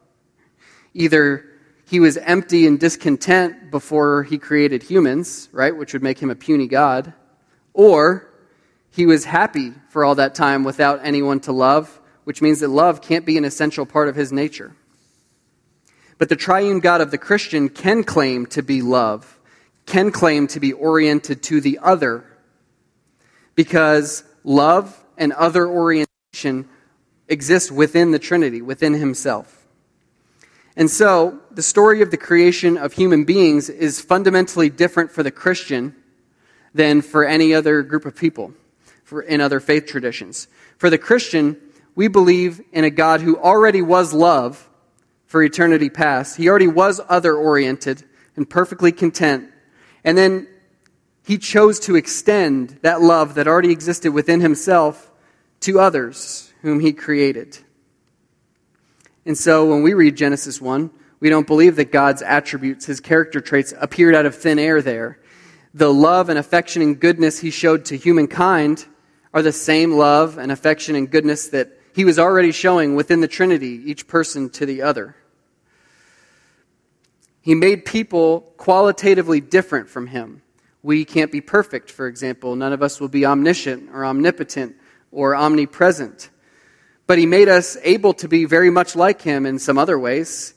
Either 0.93 1.47
he 1.87 2.01
was 2.01 2.17
empty 2.19 2.67
and 2.67 2.79
discontent 2.79 3.71
before 3.71 4.25
he 4.25 4.37
created 4.39 4.83
humans, 4.83 5.49
right, 5.53 5.75
which 5.75 5.93
would 5.93 6.03
make 6.03 6.19
him 6.19 6.29
a 6.29 6.35
puny 6.35 6.67
God, 6.67 7.15
or 7.73 8.29
he 8.91 9.07
was 9.07 9.25
happy 9.25 9.73
for 9.89 10.05
all 10.05 10.17
that 10.17 10.35
time 10.35 10.65
without 10.65 11.01
anyone 11.03 11.41
to 11.41 11.53
love, 11.53 12.01
which 12.25 12.43
means 12.43 12.61
that 12.61 12.69
love 12.69 13.01
can't 13.01 13.25
be 13.25 13.39
an 13.39 13.45
essential 13.45 13.87
part 13.87 14.09
of 14.09 14.17
his 14.17 14.33
nature. 14.33 14.75
But 16.19 16.29
the 16.29 16.37
triune 16.37 16.81
God 16.81 17.01
of 17.01 17.11
the 17.11 17.19
Christian 17.19 17.69
can 17.69 18.05
claim 18.05 18.47
to 18.47 18.63
be 18.63 18.83
love, 18.83 19.39
can 19.87 20.11
claim 20.11 20.47
to 20.49 20.61
be 20.61 20.73
oriented 20.73 21.43
to 21.45 21.61
the 21.61 21.79
other, 21.81 22.25
because 23.55 24.25
love 24.45 25.03
and 25.17 25.33
other 25.33 25.67
orientation 25.67 26.69
exist 27.29 27.71
within 27.71 28.11
the 28.11 28.19
Trinity, 28.19 28.63
within 28.63 28.95
Himself. 28.95 29.67
And 30.77 30.91
so, 30.91 31.39
the 31.51 31.63
story 31.63 32.01
of 32.01 32.11
the 32.11 32.17
creation 32.17 32.79
of 32.79 32.95
human 32.95 33.25
beings 33.25 33.69
is 33.69 34.01
fundamentally 34.01 34.71
different 34.71 35.11
for 35.11 35.23
the 35.23 35.31
Christian 35.31 35.95
than 36.75 37.03
for 37.03 37.25
any 37.25 37.55
other 37.55 37.83
group 37.83 38.07
of 38.07 38.17
people 38.17 38.55
for, 39.05 39.21
in 39.21 39.41
other 39.41 39.61
faith 39.61 39.87
traditions. 39.87 40.49
For 40.79 40.89
the 40.89 40.99
Christian, 40.99 41.61
we 41.95 42.09
believe 42.09 42.63
in 42.73 42.85
a 42.85 42.91
God 42.91 43.21
who 43.21 43.39
already 43.39 43.83
was 43.83 44.15
love 44.15 44.69
for 45.27 45.43
eternity 45.43 45.91
past. 45.91 46.37
He 46.37 46.49
already 46.49 46.69
was 46.69 47.01
other 47.09 47.35
oriented 47.35 48.03
and 48.37 48.49
perfectly 48.49 48.93
content. 48.93 49.51
And 50.05 50.17
then 50.17 50.49
he 51.25 51.39
chose 51.39 51.79
to 51.81 51.97
extend 51.97 52.79
that 52.83 53.01
love 53.01 53.35
that 53.35 53.47
already 53.47 53.71
existed 53.71 54.13
within 54.13 54.41
himself 54.41 55.11
to 55.61 55.79
others 55.79 56.53
whom 56.63 56.81
he 56.81 56.93
created. 56.93 57.59
And 59.25 59.39
so 59.39 59.67
when 59.67 59.83
we 59.83 59.95
read 59.95 60.17
Genesis 60.17 60.61
1, 60.61 60.91
we 61.21 61.31
don't 61.31 61.47
believe 61.47 61.77
that 61.77 61.93
God's 61.93 62.23
attributes, 62.23 62.87
his 62.87 63.01
character 63.01 63.41
traits, 63.41 63.73
appeared 63.79 64.15
out 64.15 64.27
of 64.27 64.35
thin 64.35 64.59
air 64.59 64.83
there. 64.83 65.21
The 65.73 65.93
love 65.93 66.29
and 66.29 66.39
affection 66.39 66.83
and 66.83 66.99
goodness 66.99 67.39
he 67.39 67.51
showed 67.51 67.85
to 67.87 67.97
humankind 67.97 68.85
are 69.33 69.43
the 69.43 69.53
same 69.53 69.93
love 69.93 70.39
and 70.39 70.51
affection 70.51 70.97
and 70.97 71.09
goodness 71.09 71.49
that 71.49 71.79
he 71.95 72.05
was 72.05 72.19
already 72.19 72.53
showing 72.53 72.97
within 72.97 73.21
the 73.21 73.29
Trinity, 73.29 73.81
each 73.87 74.09
person 74.09 74.51
to 74.51 74.67
the 74.67 74.83
other. 74.83 75.15
He 77.41 77.55
made 77.55 77.85
people 77.85 78.41
qualitatively 78.57 79.41
different 79.41 79.89
from 79.89 80.09
him. 80.09 80.43
We 80.83 81.05
can't 81.05 81.31
be 81.31 81.41
perfect, 81.41 81.91
for 81.91 82.07
example. 82.07 82.57
None 82.57 82.73
of 82.73 82.83
us 82.83 83.01
will 83.01 83.09
be 83.09 83.25
omniscient 83.25 83.91
or 83.93 84.05
omnipotent 84.05 84.77
or 85.11 85.37
omnipresent. 85.37 86.31
But 87.07 87.19
He 87.19 87.27
made 87.27 87.49
us 87.49 87.77
able 87.83 88.15
to 88.15 88.29
be 88.29 88.45
very 88.45 88.71
much 88.71 88.97
like 88.97 89.23
Him 89.23 89.47
in 89.47 89.59
some 89.59 89.79
other 89.79 89.99
ways. 89.99 90.55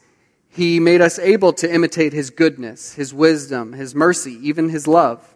He 0.50 0.80
made 0.80 1.02
us 1.02 1.20
able 1.20 1.54
to 1.54 1.72
imitate 1.72 2.14
His 2.14 2.30
goodness, 2.30 2.94
His 2.94 3.14
wisdom, 3.14 3.74
His 3.74 3.94
mercy, 3.94 4.40
even 4.42 4.70
His 4.70 4.88
love. 4.88 5.34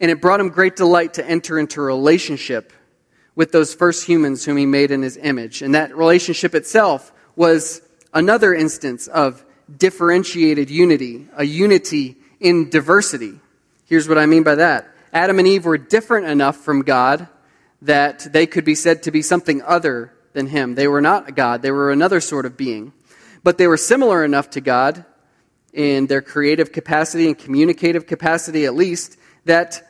And 0.00 0.10
it 0.10 0.20
brought 0.20 0.40
Him 0.40 0.48
great 0.48 0.76
delight 0.76 1.14
to 1.14 1.26
enter 1.28 1.58
into 1.58 1.80
relationship 1.80 2.72
with 3.38 3.52
those 3.52 3.72
first 3.72 4.04
humans 4.04 4.44
whom 4.44 4.56
he 4.56 4.66
made 4.66 4.90
in 4.90 5.00
his 5.00 5.16
image. 5.16 5.62
And 5.62 5.76
that 5.76 5.96
relationship 5.96 6.56
itself 6.56 7.12
was 7.36 7.80
another 8.12 8.52
instance 8.52 9.06
of 9.06 9.44
differentiated 9.76 10.70
unity, 10.70 11.28
a 11.36 11.44
unity 11.44 12.16
in 12.40 12.70
diversity. 12.70 13.40
Here's 13.86 14.08
what 14.08 14.18
I 14.18 14.26
mean 14.26 14.42
by 14.42 14.56
that 14.56 14.88
Adam 15.12 15.38
and 15.38 15.48
Eve 15.48 15.64
were 15.64 15.78
different 15.78 16.26
enough 16.26 16.56
from 16.56 16.82
God 16.82 17.28
that 17.82 18.32
they 18.32 18.46
could 18.46 18.64
be 18.64 18.74
said 18.74 19.02
to 19.04 19.10
be 19.10 19.22
something 19.22 19.62
other 19.62 20.12
than 20.32 20.48
him. 20.48 20.74
They 20.74 20.88
were 20.88 21.00
not 21.00 21.28
a 21.28 21.32
God, 21.32 21.62
they 21.62 21.70
were 21.70 21.90
another 21.90 22.20
sort 22.20 22.46
of 22.46 22.56
being. 22.56 22.92
But 23.44 23.56
they 23.56 23.68
were 23.68 23.76
similar 23.76 24.24
enough 24.24 24.50
to 24.50 24.60
God 24.60 25.04
in 25.72 26.06
their 26.06 26.20
creative 26.20 26.72
capacity 26.72 27.26
and 27.26 27.38
communicative 27.38 28.06
capacity, 28.06 28.66
at 28.66 28.74
least, 28.74 29.16
that 29.44 29.82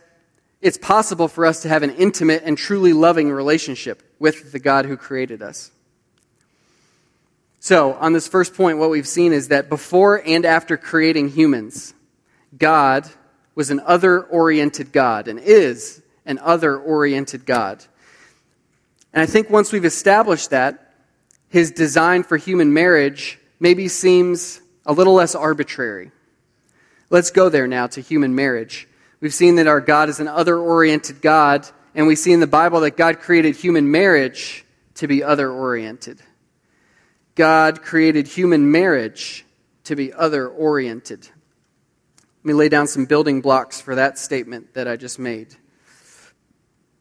it's 0.61 0.77
possible 0.77 1.29
for 1.29 1.47
us 1.47 1.63
to 1.63 1.69
have 1.69 1.83
an 1.83 1.91
intimate 1.91 2.43
and 2.45 2.59
truly 2.59 2.93
loving 2.93 3.31
relationship 3.31 4.03
with 4.19 4.53
the 4.53 4.59
God 4.59 4.85
who 4.85 4.97
created 4.97 5.41
us. 5.41 5.71
So, 7.61 7.95
on 7.95 8.13
this 8.13 8.29
first 8.29 8.55
point, 8.55 8.79
what 8.79 8.91
we've 8.91 9.09
seen 9.09 9.33
is 9.33 9.49
that 9.49 9.69
before 9.69 10.23
and 10.25 10.45
after 10.45 10.77
creating 10.77 11.31
humans, 11.31 11.95
God 12.57 13.09
was 13.55 13.71
an 13.71 13.81
other 13.81 14.23
oriented 14.23 14.93
God 14.93 15.29
and 15.29 15.39
is 15.39 16.01
an 16.25 16.39
other 16.39 16.79
oriented 16.79 17.45
God. 17.45 17.85
And 19.13 19.23
I 19.23 19.27
think 19.27 19.51
once 19.51 19.73
we've 19.73 19.85
established 19.85 20.51
that, 20.51 20.95
his 21.49 21.71
design 21.71 22.23
for 22.23 22.37
human 22.37 22.73
marriage 22.73 23.39
maybe 23.59 23.89
seems 23.89 24.61
a 24.87 24.93
little 24.93 25.15
less 25.15 25.35
arbitrary. 25.35 26.11
Let's 27.11 27.31
go 27.31 27.49
there 27.49 27.67
now 27.67 27.87
to 27.89 28.01
human 28.01 28.35
marriage. 28.35 28.87
We've 29.21 29.35
seen 29.35 29.57
that 29.57 29.67
our 29.67 29.81
God 29.81 30.09
is 30.09 30.21
an 30.21 30.29
other 30.29 30.59
oriented 30.59 31.21
God, 31.23 31.67
and 31.95 32.07
we 32.07 32.17
see 32.17 32.33
in 32.33 32.41
the 32.41 32.47
Bible 32.47 32.81
that 32.81 32.97
God 32.97 33.19
created 33.19 33.57
human 33.57 33.91
marriage 33.91 34.65
to 34.97 35.09
be 35.09 35.25
other 35.25 35.51
oriented. 35.51 36.21
God 37.35 37.83
created 37.83 38.29
human 38.29 38.71
marriage 38.71 39.45
to 39.85 39.97
be 39.97 40.13
other 40.13 40.49
oriented. 40.49 41.29
Let 42.49 42.55
me 42.55 42.61
lay 42.61 42.71
down 42.71 42.87
some 42.87 43.05
building 43.05 43.43
blocks 43.43 43.79
for 43.79 43.95
that 43.97 44.19
statement 44.19 44.73
that 44.73 44.89
I 44.89 44.97
just 44.97 45.19
made. 45.19 45.55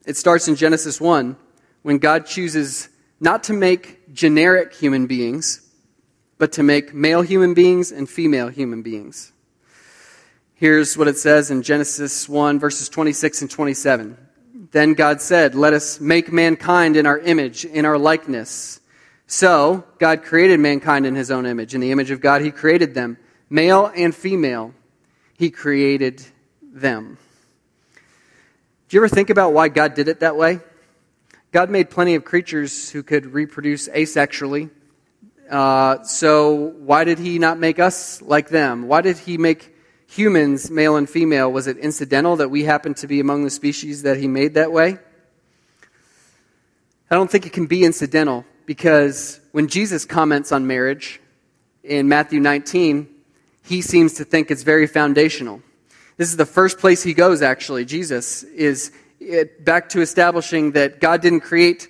It 0.06 0.18
starts 0.18 0.50
in 0.50 0.58
Genesis 0.58 1.00
1 1.00 1.38
when 1.84 2.00
God 2.00 2.26
chooses 2.26 2.90
not 3.22 3.46
to 3.46 3.54
make 3.54 4.14
generic 4.14 4.74
human 4.74 5.08
beings, 5.08 5.66
but 6.38 6.52
to 6.52 6.64
make 6.64 6.94
male 6.94 7.22
human 7.22 7.54
beings 7.54 7.94
and 7.94 8.10
female 8.10 8.50
human 8.50 8.82
beings. 8.82 9.32
Here's 10.54 10.98
what 10.98 11.08
it 11.08 11.18
says 11.18 11.50
in 11.50 11.64
Genesis 11.64 12.28
1, 12.28 12.60
verses 12.60 12.90
26 12.90 13.44
and 13.44 13.50
27. 13.50 14.18
Then 14.72 14.96
God 14.96 15.22
said, 15.22 15.56
Let 15.56 15.72
us 15.72 16.02
make 16.02 16.30
mankind 16.30 16.98
in 16.98 17.06
our 17.06 17.20
image, 17.20 17.64
in 17.64 17.86
our 17.86 17.98
likeness. 17.98 18.82
So, 19.28 19.86
God 19.98 20.24
created 20.24 20.60
mankind 20.60 21.06
in 21.06 21.16
his 21.16 21.32
own 21.32 21.46
image. 21.46 21.74
In 21.74 21.80
the 21.80 21.94
image 21.94 22.12
of 22.12 22.20
God, 22.20 22.42
he 22.42 22.52
created 22.52 22.94
them. 22.94 23.18
Male 23.50 23.90
and 23.96 24.14
female, 24.14 24.74
he 25.38 25.50
created 25.50 26.26
them. 26.62 27.18
Do 28.90 28.98
you 28.98 29.02
ever 29.02 29.08
think 29.08 29.30
about 29.30 29.54
why 29.54 29.70
God 29.70 29.94
did 29.94 30.08
it 30.08 30.20
that 30.22 30.36
way? 30.36 30.60
God 31.52 31.70
made 31.70 31.90
plenty 31.90 32.16
of 32.16 32.26
creatures 32.26 32.90
who 32.90 33.04
could 33.04 33.28
reproduce 33.28 33.88
asexually. 33.88 34.70
Uh, 35.50 36.04
so, 36.04 36.74
why 36.80 37.04
did 37.04 37.20
he 37.20 37.40
not 37.40 37.58
make 37.58 37.80
us 37.80 38.22
like 38.22 38.50
them? 38.50 38.88
Why 38.88 39.02
did 39.02 39.18
he 39.18 39.38
make 39.38 39.74
humans, 40.08 40.72
male 40.72 40.96
and 40.96 41.10
female, 41.10 41.52
was 41.52 41.68
it 41.68 41.78
incidental 41.78 42.38
that 42.38 42.50
we 42.50 42.64
happen 42.64 42.94
to 42.96 43.08
be 43.08 43.20
among 43.20 43.44
the 43.44 43.50
species 43.50 44.04
that 44.04 44.18
he 44.18 44.28
made 44.28 44.56
that 44.56 44.72
way? 44.72 44.98
I 47.10 47.16
don't 47.16 47.30
think 47.30 47.46
it 47.46 47.54
can 47.54 47.68
be 47.68 47.84
incidental 47.84 48.46
because 48.66 49.40
when 49.52 49.68
Jesus 49.68 50.04
comments 50.06 50.52
on 50.52 50.68
marriage 50.68 51.22
in 51.84 52.10
Matthew 52.10 52.40
19, 52.40 53.08
he 53.68 53.82
seems 53.82 54.14
to 54.14 54.24
think 54.24 54.50
it's 54.50 54.64
very 54.64 54.88
foundational. 54.88 55.62
This 56.16 56.30
is 56.30 56.38
the 56.38 56.46
first 56.46 56.80
place 56.80 57.04
he 57.04 57.14
goes, 57.14 57.42
actually. 57.42 57.86
Jesus 57.86 58.44
is 58.44 58.92
eh, 59.22 59.44
back 59.60 59.90
to 59.90 60.02
establishing 60.02 60.72
that 60.72 61.02
God 61.02 61.22
didn't 61.22 61.42
create 61.42 61.90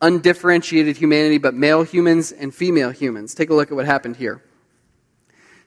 undifferentiated 0.00 0.96
humanity, 0.96 1.38
but 1.38 1.54
male 1.54 1.82
humans 1.82 2.32
and 2.32 2.54
female 2.54 2.90
humans. 2.90 3.34
Take 3.34 3.50
a 3.50 3.54
look 3.54 3.70
at 3.70 3.74
what 3.74 3.84
happened 3.86 4.16
here. 4.16 4.42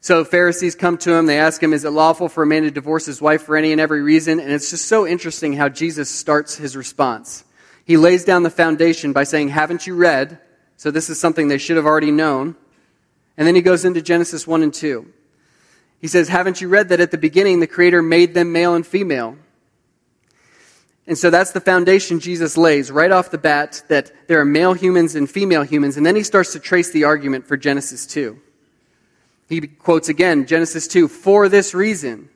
So 0.01 0.23
Pharisees 0.25 0.75
come 0.75 0.97
to 0.99 1.13
him. 1.13 1.25
They 1.25 1.39
ask 1.39 1.61
him, 1.61 1.73
Is 1.73 1.85
it 1.85 1.91
lawful 1.91 2.27
for 2.27 2.43
a 2.43 2.47
man 2.47 2.63
to 2.63 2.71
divorce 2.71 3.05
his 3.05 3.21
wife 3.21 3.43
for 3.43 3.55
any 3.55 3.71
and 3.71 3.79
every 3.79 4.01
reason? 4.01 4.39
And 4.39 4.51
it's 4.51 4.71
just 4.71 4.85
so 4.85 5.05
interesting 5.05 5.53
how 5.53 5.69
Jesus 5.69 6.09
starts 6.09 6.55
his 6.55 6.75
response. 6.75 7.43
He 7.85 7.97
lays 7.97 8.23
down 8.23 8.43
the 8.43 8.49
foundation 8.49 9.13
by 9.13 9.25
saying, 9.25 9.49
Haven't 9.49 9.85
you 9.85 9.95
read? 9.95 10.39
So 10.77 10.89
this 10.89 11.09
is 11.09 11.19
something 11.19 11.49
they 11.49 11.57
should 11.57 11.75
have 11.75 11.85
already 11.85 12.11
known. 12.11 12.55
And 13.37 13.47
then 13.47 13.55
he 13.55 13.61
goes 13.61 13.85
into 13.85 14.01
Genesis 14.01 14.47
1 14.47 14.63
and 14.63 14.73
2. 14.73 15.13
He 15.99 16.07
says, 16.07 16.27
Haven't 16.27 16.61
you 16.61 16.69
read 16.69 16.89
that 16.89 16.99
at 16.99 17.11
the 17.11 17.17
beginning 17.17 17.59
the 17.59 17.67
Creator 17.67 18.01
made 18.01 18.33
them 18.33 18.51
male 18.51 18.75
and 18.75 18.85
female? 18.85 19.37
And 21.07 21.17
so 21.17 21.31
that's 21.31 21.51
the 21.51 21.59
foundation 21.59 22.19
Jesus 22.19 22.55
lays 22.55 22.91
right 22.91 23.11
off 23.11 23.31
the 23.31 23.39
bat 23.39 23.81
that 23.87 24.11
there 24.27 24.39
are 24.39 24.45
male 24.45 24.73
humans 24.73 25.15
and 25.15 25.29
female 25.29 25.63
humans. 25.63 25.97
And 25.97 26.05
then 26.05 26.15
he 26.15 26.21
starts 26.21 26.53
to 26.53 26.59
trace 26.59 26.91
the 26.91 27.05
argument 27.05 27.47
for 27.47 27.57
Genesis 27.57 28.05
2. 28.05 28.39
He 29.49 29.61
quotes 29.61 30.07
again 30.07 30.45
Genesis 30.45 30.87
2 30.87 31.07
for 31.07 31.49
this 31.49 31.73
reason. 31.73 32.29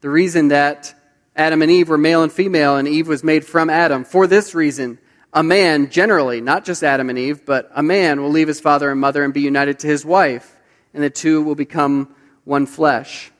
The 0.00 0.10
reason 0.10 0.48
that 0.48 0.92
Adam 1.36 1.62
and 1.62 1.70
Eve 1.70 1.88
were 1.88 1.96
male 1.96 2.24
and 2.24 2.32
female 2.32 2.76
and 2.76 2.88
Eve 2.88 3.06
was 3.06 3.22
made 3.22 3.46
from 3.46 3.70
Adam. 3.70 4.04
For 4.04 4.26
this 4.26 4.56
reason, 4.56 4.98
a 5.32 5.44
man 5.44 5.88
generally, 5.88 6.40
not 6.40 6.64
just 6.64 6.82
Adam 6.82 7.10
and 7.10 7.18
Eve, 7.18 7.46
but 7.46 7.70
a 7.74 7.82
man 7.82 8.20
will 8.20 8.30
leave 8.30 8.48
his 8.48 8.60
father 8.60 8.90
and 8.90 9.00
mother 9.00 9.24
and 9.24 9.32
be 9.32 9.40
united 9.40 9.78
to 9.80 9.86
his 9.86 10.04
wife, 10.04 10.56
and 10.92 11.02
the 11.02 11.10
two 11.10 11.42
will 11.42 11.54
become 11.54 12.14
one 12.44 12.66
flesh. 12.66 13.30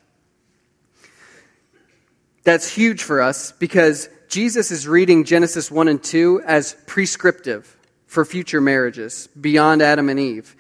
That's 2.42 2.68
huge 2.68 3.02
for 3.02 3.22
us 3.22 3.52
because 3.52 4.08
Jesus 4.28 4.70
is 4.70 4.86
reading 4.86 5.24
Genesis 5.24 5.70
1 5.70 5.88
and 5.88 6.02
2 6.02 6.42
as 6.44 6.76
prescriptive 6.86 7.76
for 8.06 8.24
future 8.24 8.60
marriages 8.60 9.28
beyond 9.28 9.82
Adam 9.82 10.08
and 10.08 10.20
Eve 10.20 10.54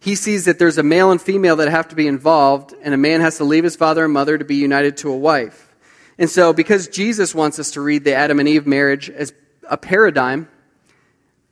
he 0.00 0.14
sees 0.14 0.44
that 0.44 0.58
there's 0.58 0.78
a 0.78 0.82
male 0.82 1.10
and 1.10 1.20
female 1.20 1.56
that 1.56 1.68
have 1.68 1.88
to 1.88 1.96
be 1.96 2.06
involved, 2.06 2.74
and 2.82 2.94
a 2.94 2.98
man 2.98 3.20
has 3.20 3.38
to 3.38 3.44
leave 3.44 3.64
his 3.64 3.76
father 3.76 4.04
and 4.04 4.12
mother 4.12 4.38
to 4.38 4.44
be 4.44 4.56
united 4.56 4.96
to 4.98 5.10
a 5.10 5.16
wife. 5.16 5.74
And 6.18 6.30
so, 6.30 6.52
because 6.52 6.88
Jesus 6.88 7.34
wants 7.34 7.58
us 7.58 7.72
to 7.72 7.80
read 7.80 8.04
the 8.04 8.14
Adam 8.14 8.38
and 8.38 8.48
Eve 8.48 8.66
marriage 8.66 9.10
as 9.10 9.32
a 9.68 9.76
paradigm, 9.76 10.48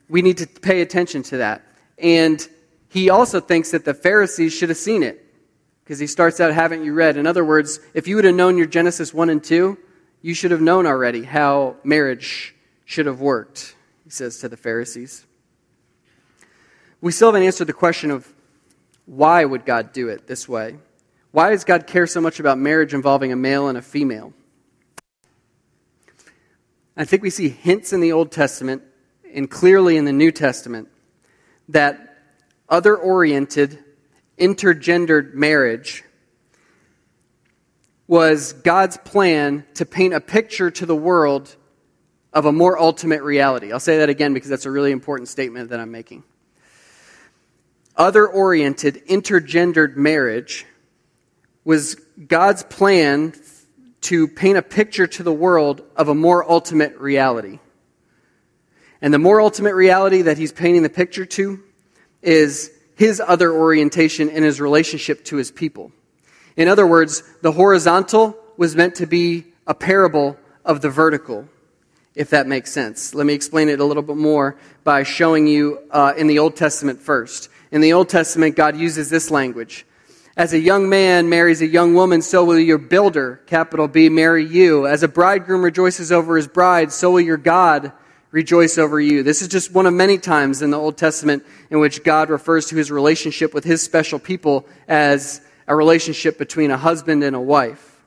we 0.08 0.22
need 0.22 0.38
to 0.38 0.46
pay 0.46 0.80
attention 0.80 1.22
to 1.24 1.38
that. 1.38 1.62
And 1.98 2.46
he 2.88 3.10
also 3.10 3.40
thinks 3.40 3.72
that 3.72 3.84
the 3.84 3.94
Pharisees 3.94 4.52
should 4.52 4.68
have 4.68 4.78
seen 4.78 5.02
it, 5.02 5.25
because 5.86 6.00
he 6.00 6.08
starts 6.08 6.40
out, 6.40 6.52
Haven't 6.52 6.82
you 6.82 6.92
read? 6.92 7.16
In 7.16 7.28
other 7.28 7.44
words, 7.44 7.78
if 7.94 8.08
you 8.08 8.16
would 8.16 8.24
have 8.24 8.34
known 8.34 8.58
your 8.58 8.66
Genesis 8.66 9.14
1 9.14 9.30
and 9.30 9.42
2, 9.42 9.78
you 10.20 10.34
should 10.34 10.50
have 10.50 10.60
known 10.60 10.84
already 10.84 11.22
how 11.22 11.76
marriage 11.84 12.56
should 12.84 13.06
have 13.06 13.20
worked, 13.20 13.76
he 14.02 14.10
says 14.10 14.38
to 14.38 14.48
the 14.48 14.56
Pharisees. 14.56 15.24
We 17.00 17.12
still 17.12 17.28
haven't 17.28 17.44
answered 17.44 17.68
the 17.68 17.72
question 17.72 18.10
of 18.10 18.26
why 19.04 19.44
would 19.44 19.64
God 19.64 19.92
do 19.92 20.08
it 20.08 20.26
this 20.26 20.48
way? 20.48 20.76
Why 21.30 21.50
does 21.50 21.62
God 21.62 21.86
care 21.86 22.08
so 22.08 22.20
much 22.20 22.40
about 22.40 22.58
marriage 22.58 22.92
involving 22.92 23.30
a 23.30 23.36
male 23.36 23.68
and 23.68 23.78
a 23.78 23.82
female? 23.82 24.32
I 26.96 27.04
think 27.04 27.22
we 27.22 27.30
see 27.30 27.48
hints 27.48 27.92
in 27.92 28.00
the 28.00 28.10
Old 28.10 28.32
Testament 28.32 28.82
and 29.32 29.48
clearly 29.48 29.96
in 29.96 30.04
the 30.04 30.12
New 30.12 30.32
Testament 30.32 30.88
that 31.68 32.24
other 32.68 32.96
oriented, 32.96 33.84
intergendered 34.38 35.34
marriage 35.34 36.04
was 38.06 38.52
God's 38.52 38.96
plan 38.98 39.64
to 39.74 39.84
paint 39.84 40.14
a 40.14 40.20
picture 40.20 40.70
to 40.70 40.86
the 40.86 40.96
world 40.96 41.54
of 42.32 42.46
a 42.46 42.52
more 42.52 42.78
ultimate 42.78 43.22
reality. 43.22 43.72
I'll 43.72 43.80
say 43.80 43.98
that 43.98 44.08
again 44.08 44.34
because 44.34 44.48
that's 44.48 44.66
a 44.66 44.70
really 44.70 44.92
important 44.92 45.28
statement 45.28 45.70
that 45.70 45.80
I'm 45.80 45.90
making 45.90 46.22
other 47.96 48.28
oriented, 48.28 49.06
intergendered 49.06 49.96
marriage 49.96 50.66
was 51.64 51.94
God's 52.26 52.62
plan 52.62 53.32
to 54.02 54.28
paint 54.28 54.58
a 54.58 54.62
picture 54.62 55.06
to 55.06 55.22
the 55.22 55.32
world 55.32 55.82
of 55.96 56.08
a 56.08 56.14
more 56.14 56.48
ultimate 56.48 56.96
reality. 56.98 57.58
And 59.00 59.12
the 59.12 59.18
more 59.18 59.40
ultimate 59.40 59.74
reality 59.74 60.22
that 60.22 60.38
he's 60.38 60.52
painting 60.52 60.82
the 60.82 60.90
picture 60.90 61.26
to 61.26 61.62
is 62.22 62.70
his 62.96 63.20
other 63.20 63.52
orientation 63.52 64.28
in 64.28 64.42
his 64.42 64.60
relationship 64.60 65.24
to 65.26 65.36
his 65.36 65.50
people. 65.50 65.92
In 66.56 66.66
other 66.66 66.86
words, 66.86 67.22
the 67.42 67.52
horizontal 67.52 68.36
was 68.56 68.74
meant 68.74 68.96
to 68.96 69.06
be 69.06 69.44
a 69.66 69.74
parable 69.74 70.36
of 70.64 70.80
the 70.80 70.88
vertical, 70.88 71.46
if 72.14 72.30
that 72.30 72.46
makes 72.46 72.72
sense. 72.72 73.14
Let 73.14 73.26
me 73.26 73.34
explain 73.34 73.68
it 73.68 73.78
a 73.78 73.84
little 73.84 74.02
bit 74.02 74.16
more 74.16 74.56
by 74.82 75.02
showing 75.02 75.46
you 75.46 75.80
uh, 75.90 76.14
in 76.16 76.26
the 76.26 76.38
Old 76.38 76.56
Testament 76.56 77.00
first. 77.00 77.50
In 77.70 77.82
the 77.82 77.92
Old 77.92 78.08
Testament, 78.08 78.56
God 78.56 78.76
uses 78.76 79.10
this 79.10 79.30
language. 79.30 79.84
As 80.36 80.52
a 80.52 80.58
young 80.58 80.88
man 80.88 81.28
marries 81.28 81.60
a 81.60 81.66
young 81.66 81.94
woman, 81.94 82.22
so 82.22 82.44
will 82.44 82.58
your 82.58 82.78
builder, 82.78 83.42
capital 83.46 83.88
B, 83.88 84.08
marry 84.08 84.44
you. 84.44 84.86
As 84.86 85.02
a 85.02 85.08
bridegroom 85.08 85.62
rejoices 85.62 86.10
over 86.10 86.36
his 86.36 86.46
bride, 86.46 86.92
so 86.92 87.10
will 87.10 87.20
your 87.20 87.36
God 87.36 87.92
rejoice 88.30 88.78
over 88.78 89.00
you. 89.00 89.22
This 89.22 89.42
is 89.42 89.48
just 89.48 89.72
one 89.72 89.86
of 89.86 89.94
many 89.94 90.18
times 90.18 90.62
in 90.62 90.70
the 90.70 90.78
Old 90.78 90.96
Testament 90.96 91.44
in 91.70 91.78
which 91.78 92.04
God 92.04 92.30
refers 92.30 92.66
to 92.66 92.76
his 92.76 92.90
relationship 92.90 93.54
with 93.54 93.64
his 93.64 93.82
special 93.82 94.18
people 94.18 94.66
as 94.88 95.40
a 95.66 95.74
relationship 95.74 96.38
between 96.38 96.70
a 96.70 96.76
husband 96.76 97.22
and 97.24 97.34
a 97.34 97.40
wife. 97.40 98.00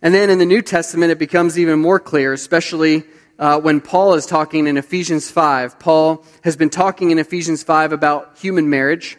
And 0.00 0.12
then 0.12 0.30
in 0.30 0.38
the 0.38 0.46
New 0.46 0.62
Testament, 0.62 1.12
it 1.12 1.18
becomes 1.18 1.58
even 1.58 1.78
more 1.78 2.00
clear, 2.00 2.32
especially 2.32 3.04
uh, 3.38 3.60
when 3.60 3.80
Paul 3.80 4.14
is 4.14 4.26
talking 4.26 4.66
in 4.66 4.76
Ephesians 4.76 5.30
5. 5.30 5.78
Paul 5.78 6.24
has 6.44 6.56
been 6.56 6.70
talking 6.70 7.10
in 7.10 7.18
Ephesians 7.18 7.62
5 7.62 7.92
about 7.92 8.38
human 8.38 8.68
marriage. 8.68 9.16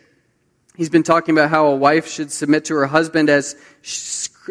He's 0.75 0.89
been 0.89 1.03
talking 1.03 1.35
about 1.35 1.49
how 1.49 1.67
a 1.67 1.75
wife 1.75 2.07
should 2.07 2.31
submit 2.31 2.65
to 2.65 2.75
her 2.75 2.87
husband 2.87 3.29
as, 3.29 3.55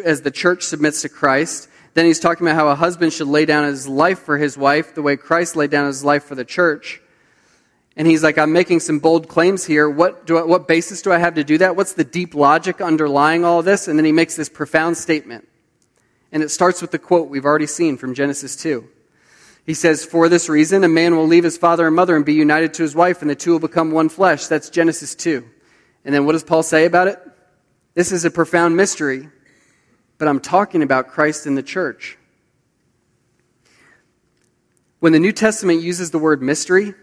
as 0.04 0.23
the 0.23 0.31
church 0.31 0.62
submits 0.62 1.02
to 1.02 1.09
Christ. 1.09 1.69
Then 1.94 2.06
he's 2.06 2.20
talking 2.20 2.46
about 2.46 2.56
how 2.56 2.68
a 2.68 2.75
husband 2.75 3.12
should 3.12 3.28
lay 3.28 3.44
down 3.44 3.64
his 3.64 3.87
life 3.87 4.20
for 4.20 4.38
his 4.38 4.56
wife 4.56 4.94
the 4.94 5.02
way 5.02 5.16
Christ 5.16 5.56
laid 5.56 5.70
down 5.70 5.87
his 5.87 6.02
life 6.02 6.25
for 6.25 6.34
the 6.34 6.44
church. 6.44 7.00
And 7.96 8.06
he's 8.06 8.22
like, 8.22 8.38
I'm 8.38 8.52
making 8.52 8.80
some 8.80 8.99
bold 8.99 9.28
claims 9.28 9.66
here. 9.66 9.88
What, 9.88 10.26
do 10.26 10.38
I, 10.38 10.42
what 10.42 10.66
basis 10.66 11.02
do 11.02 11.12
I 11.12 11.18
have 11.18 11.34
to 11.34 11.44
do 11.44 11.58
that? 11.58 11.76
What's 11.76 11.92
the 11.92 12.04
deep 12.04 12.34
logic 12.34 12.80
underlying 12.80 13.44
all 13.44 13.62
this? 13.62 13.87
And 13.87 13.99
then 13.99 14.06
he 14.06 14.12
makes 14.12 14.34
this 14.34 14.49
profound 14.49 14.96
statement. 14.96 15.46
And 16.30 16.42
it 16.42 16.49
starts 16.49 16.80
with 16.80 16.90
the 16.90 16.99
quote 16.99 17.28
we've 17.28 17.44
already 17.44 17.66
seen 17.66 17.99
from 17.99 18.14
Genesis 18.14 18.56
2. 18.56 18.88
He 19.66 19.75
says, 19.75 20.04
For 20.04 20.30
this 20.30 20.49
reason, 20.49 20.82
a 20.84 20.88
man 20.88 21.14
will 21.14 21.26
leave 21.26 21.44
his 21.44 21.58
father 21.58 21.87
and 21.87 21.94
mother 21.94 22.16
and 22.16 22.25
be 22.25 22.32
united 22.32 22.72
to 22.75 22.82
his 22.82 22.94
wife, 22.94 23.20
and 23.20 23.30
the 23.30 23.34
two 23.34 23.52
will 23.52 23.58
become 23.58 23.92
one 23.92 24.08
flesh. 24.08 24.46
That's 24.46 24.70
Genesis 24.70 25.14
2. 25.14 25.44
And 26.04 26.14
then 26.14 26.25
what 26.25 26.32
does 26.32 26.42
Paul 26.42 26.62
say 26.62 26.87
about 26.87 27.08
it? 27.08 27.20
This 27.94 28.11
is 28.11 28.25
a 28.25 28.30
profound 28.30 28.75
mystery, 28.76 29.28
but 30.23 30.29
I'm 30.29 30.38
talking 30.38 30.85
about 30.85 31.09
Christ 31.09 31.49
in 31.49 31.57
the 31.57 31.64
church. 31.64 32.17
When 35.00 35.12
the 35.12 35.19
New 35.19 35.33
Testament 35.33 35.83
uses 35.83 36.12
the 36.12 36.19
word 36.21 36.41
mystery, 36.41 36.95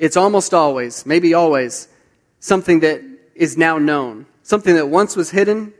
it's 0.00 0.16
almost 0.16 0.52
always, 0.52 1.06
maybe 1.06 1.32
always, 1.32 1.86
something 2.40 2.80
that 2.80 3.02
is 3.36 3.56
now 3.56 3.78
known, 3.78 4.26
something 4.42 4.74
that 4.74 4.88
once 4.88 5.14
was 5.14 5.30
hidden, 5.30 5.72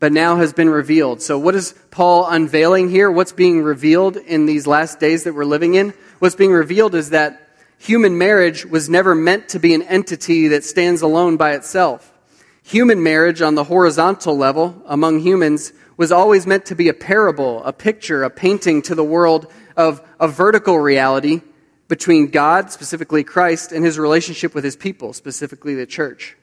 but 0.00 0.10
now 0.10 0.36
has 0.36 0.54
been 0.54 0.70
revealed. 0.70 1.20
So, 1.20 1.38
what 1.38 1.54
is 1.54 1.74
Paul 1.90 2.26
unveiling 2.26 2.88
here? 2.88 3.10
What's 3.10 3.32
being 3.32 3.62
revealed 3.62 4.16
in 4.16 4.46
these 4.46 4.66
last 4.66 4.98
days 4.98 5.24
that 5.24 5.34
we're 5.34 5.44
living 5.44 5.74
in? 5.74 5.92
What's 6.20 6.36
being 6.36 6.52
revealed 6.52 6.94
is 6.94 7.10
that 7.10 7.50
human 7.76 8.16
marriage 8.16 8.64
was 8.64 8.88
never 8.88 9.14
meant 9.14 9.50
to 9.50 9.58
be 9.58 9.74
an 9.74 9.82
entity 9.82 10.48
that 10.48 10.64
stands 10.64 11.02
alone 11.02 11.36
by 11.36 11.52
itself. 11.52 12.14
Human 12.62 13.02
marriage 13.02 13.42
on 13.42 13.56
the 13.56 13.64
horizontal 13.64 14.38
level 14.38 14.82
among 14.86 15.20
humans 15.20 15.74
was 15.98 16.10
always 16.10 16.46
meant 16.46 16.64
to 16.66 16.74
be 16.74 16.88
a 16.88 16.94
parable, 16.94 17.62
a 17.64 17.72
picture, 17.72 18.22
a 18.22 18.30
painting 18.30 18.80
to 18.82 18.94
the 18.94 19.04
world 19.04 19.52
of 19.76 20.00
a 20.18 20.28
vertical 20.28 20.78
reality 20.78 21.42
between 21.88 22.28
God, 22.28 22.70
specifically 22.70 23.24
Christ, 23.24 23.72
and 23.72 23.84
his 23.84 23.98
relationship 23.98 24.54
with 24.54 24.62
his 24.62 24.76
people, 24.76 25.12
specifically 25.12 25.74
the 25.74 25.86
church. 25.86 26.36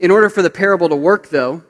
In 0.00 0.10
order 0.10 0.28
for 0.28 0.42
the 0.42 0.50
parable 0.50 0.88
to 0.88 0.96
work, 0.96 1.28
though, 1.28 1.62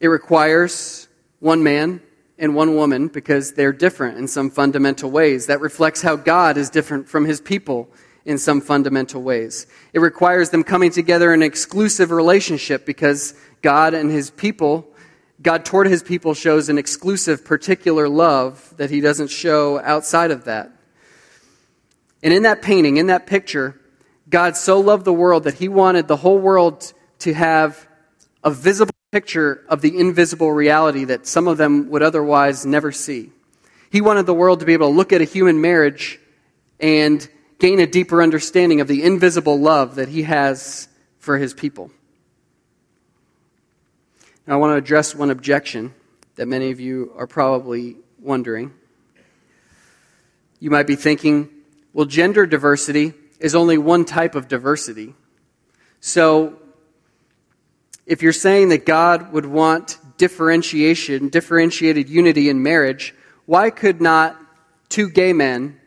it 0.00 0.08
requires 0.08 1.08
one 1.40 1.62
man 1.62 2.02
and 2.38 2.54
one 2.54 2.74
woman 2.74 3.08
because 3.08 3.54
they're 3.54 3.72
different 3.72 4.18
in 4.18 4.28
some 4.28 4.50
fundamental 4.50 5.10
ways. 5.10 5.46
That 5.46 5.60
reflects 5.60 6.02
how 6.02 6.16
God 6.16 6.56
is 6.56 6.70
different 6.70 7.08
from 7.08 7.24
his 7.24 7.40
people 7.40 7.88
in 8.24 8.38
some 8.38 8.60
fundamental 8.60 9.22
ways. 9.22 9.66
It 9.92 10.00
requires 10.00 10.50
them 10.50 10.62
coming 10.62 10.90
together 10.90 11.32
in 11.32 11.42
an 11.42 11.46
exclusive 11.46 12.10
relationship 12.10 12.84
because 12.84 13.34
God 13.62 13.94
and 13.94 14.10
his 14.10 14.30
people, 14.30 14.86
God 15.42 15.64
toward 15.64 15.86
his 15.86 16.02
people 16.02 16.34
shows 16.34 16.68
an 16.68 16.76
exclusive, 16.76 17.44
particular 17.44 18.08
love 18.08 18.74
that 18.76 18.90
he 18.90 19.00
doesn't 19.00 19.28
show 19.28 19.80
outside 19.80 20.30
of 20.30 20.44
that. 20.44 20.70
And 22.22 22.34
in 22.34 22.42
that 22.42 22.60
painting, 22.60 22.98
in 22.98 23.06
that 23.06 23.26
picture, 23.26 23.80
God 24.28 24.56
so 24.56 24.80
loved 24.80 25.04
the 25.04 25.12
world 25.12 25.44
that 25.44 25.54
he 25.54 25.68
wanted 25.68 26.08
the 26.08 26.16
whole 26.16 26.38
world 26.38 26.92
to 27.20 27.32
have 27.32 27.88
a 28.44 28.50
visible 28.50 28.92
picture 29.12 29.64
of 29.68 29.80
the 29.80 29.98
invisible 29.98 30.52
reality 30.52 31.04
that 31.04 31.26
some 31.26 31.48
of 31.48 31.56
them 31.56 31.90
would 31.90 32.02
otherwise 32.02 32.66
never 32.66 32.92
see. 32.92 33.30
He 33.90 34.00
wanted 34.00 34.26
the 34.26 34.34
world 34.34 34.60
to 34.60 34.66
be 34.66 34.74
able 34.74 34.90
to 34.90 34.94
look 34.94 35.12
at 35.12 35.20
a 35.20 35.24
human 35.24 35.60
marriage 35.60 36.20
and 36.78 37.26
gain 37.58 37.80
a 37.80 37.86
deeper 37.86 38.22
understanding 38.22 38.80
of 38.80 38.88
the 38.88 39.02
invisible 39.02 39.58
love 39.58 39.96
that 39.96 40.08
he 40.08 40.22
has 40.22 40.88
for 41.18 41.38
his 41.38 41.54
people. 41.54 41.90
I 44.50 44.56
want 44.56 44.72
to 44.72 44.76
address 44.76 45.14
one 45.14 45.30
objection 45.30 45.94
that 46.34 46.46
many 46.46 46.72
of 46.72 46.80
you 46.80 47.12
are 47.16 47.28
probably 47.28 47.96
wondering. 48.18 48.72
You 50.58 50.70
might 50.70 50.88
be 50.88 50.96
thinking, 50.96 51.48
well, 51.92 52.04
gender 52.04 52.46
diversity 52.46 53.14
is 53.38 53.54
only 53.54 53.78
one 53.78 54.04
type 54.04 54.34
of 54.34 54.48
diversity. 54.48 55.14
So, 56.00 56.56
if 58.06 58.22
you're 58.22 58.32
saying 58.32 58.70
that 58.70 58.84
God 58.84 59.32
would 59.32 59.46
want 59.46 59.98
differentiation, 60.16 61.28
differentiated 61.28 62.08
unity 62.08 62.48
in 62.48 62.60
marriage, 62.60 63.14
why 63.46 63.70
could 63.70 64.00
not 64.00 64.36
two 64.88 65.08
gay 65.08 65.32
men 65.32 65.78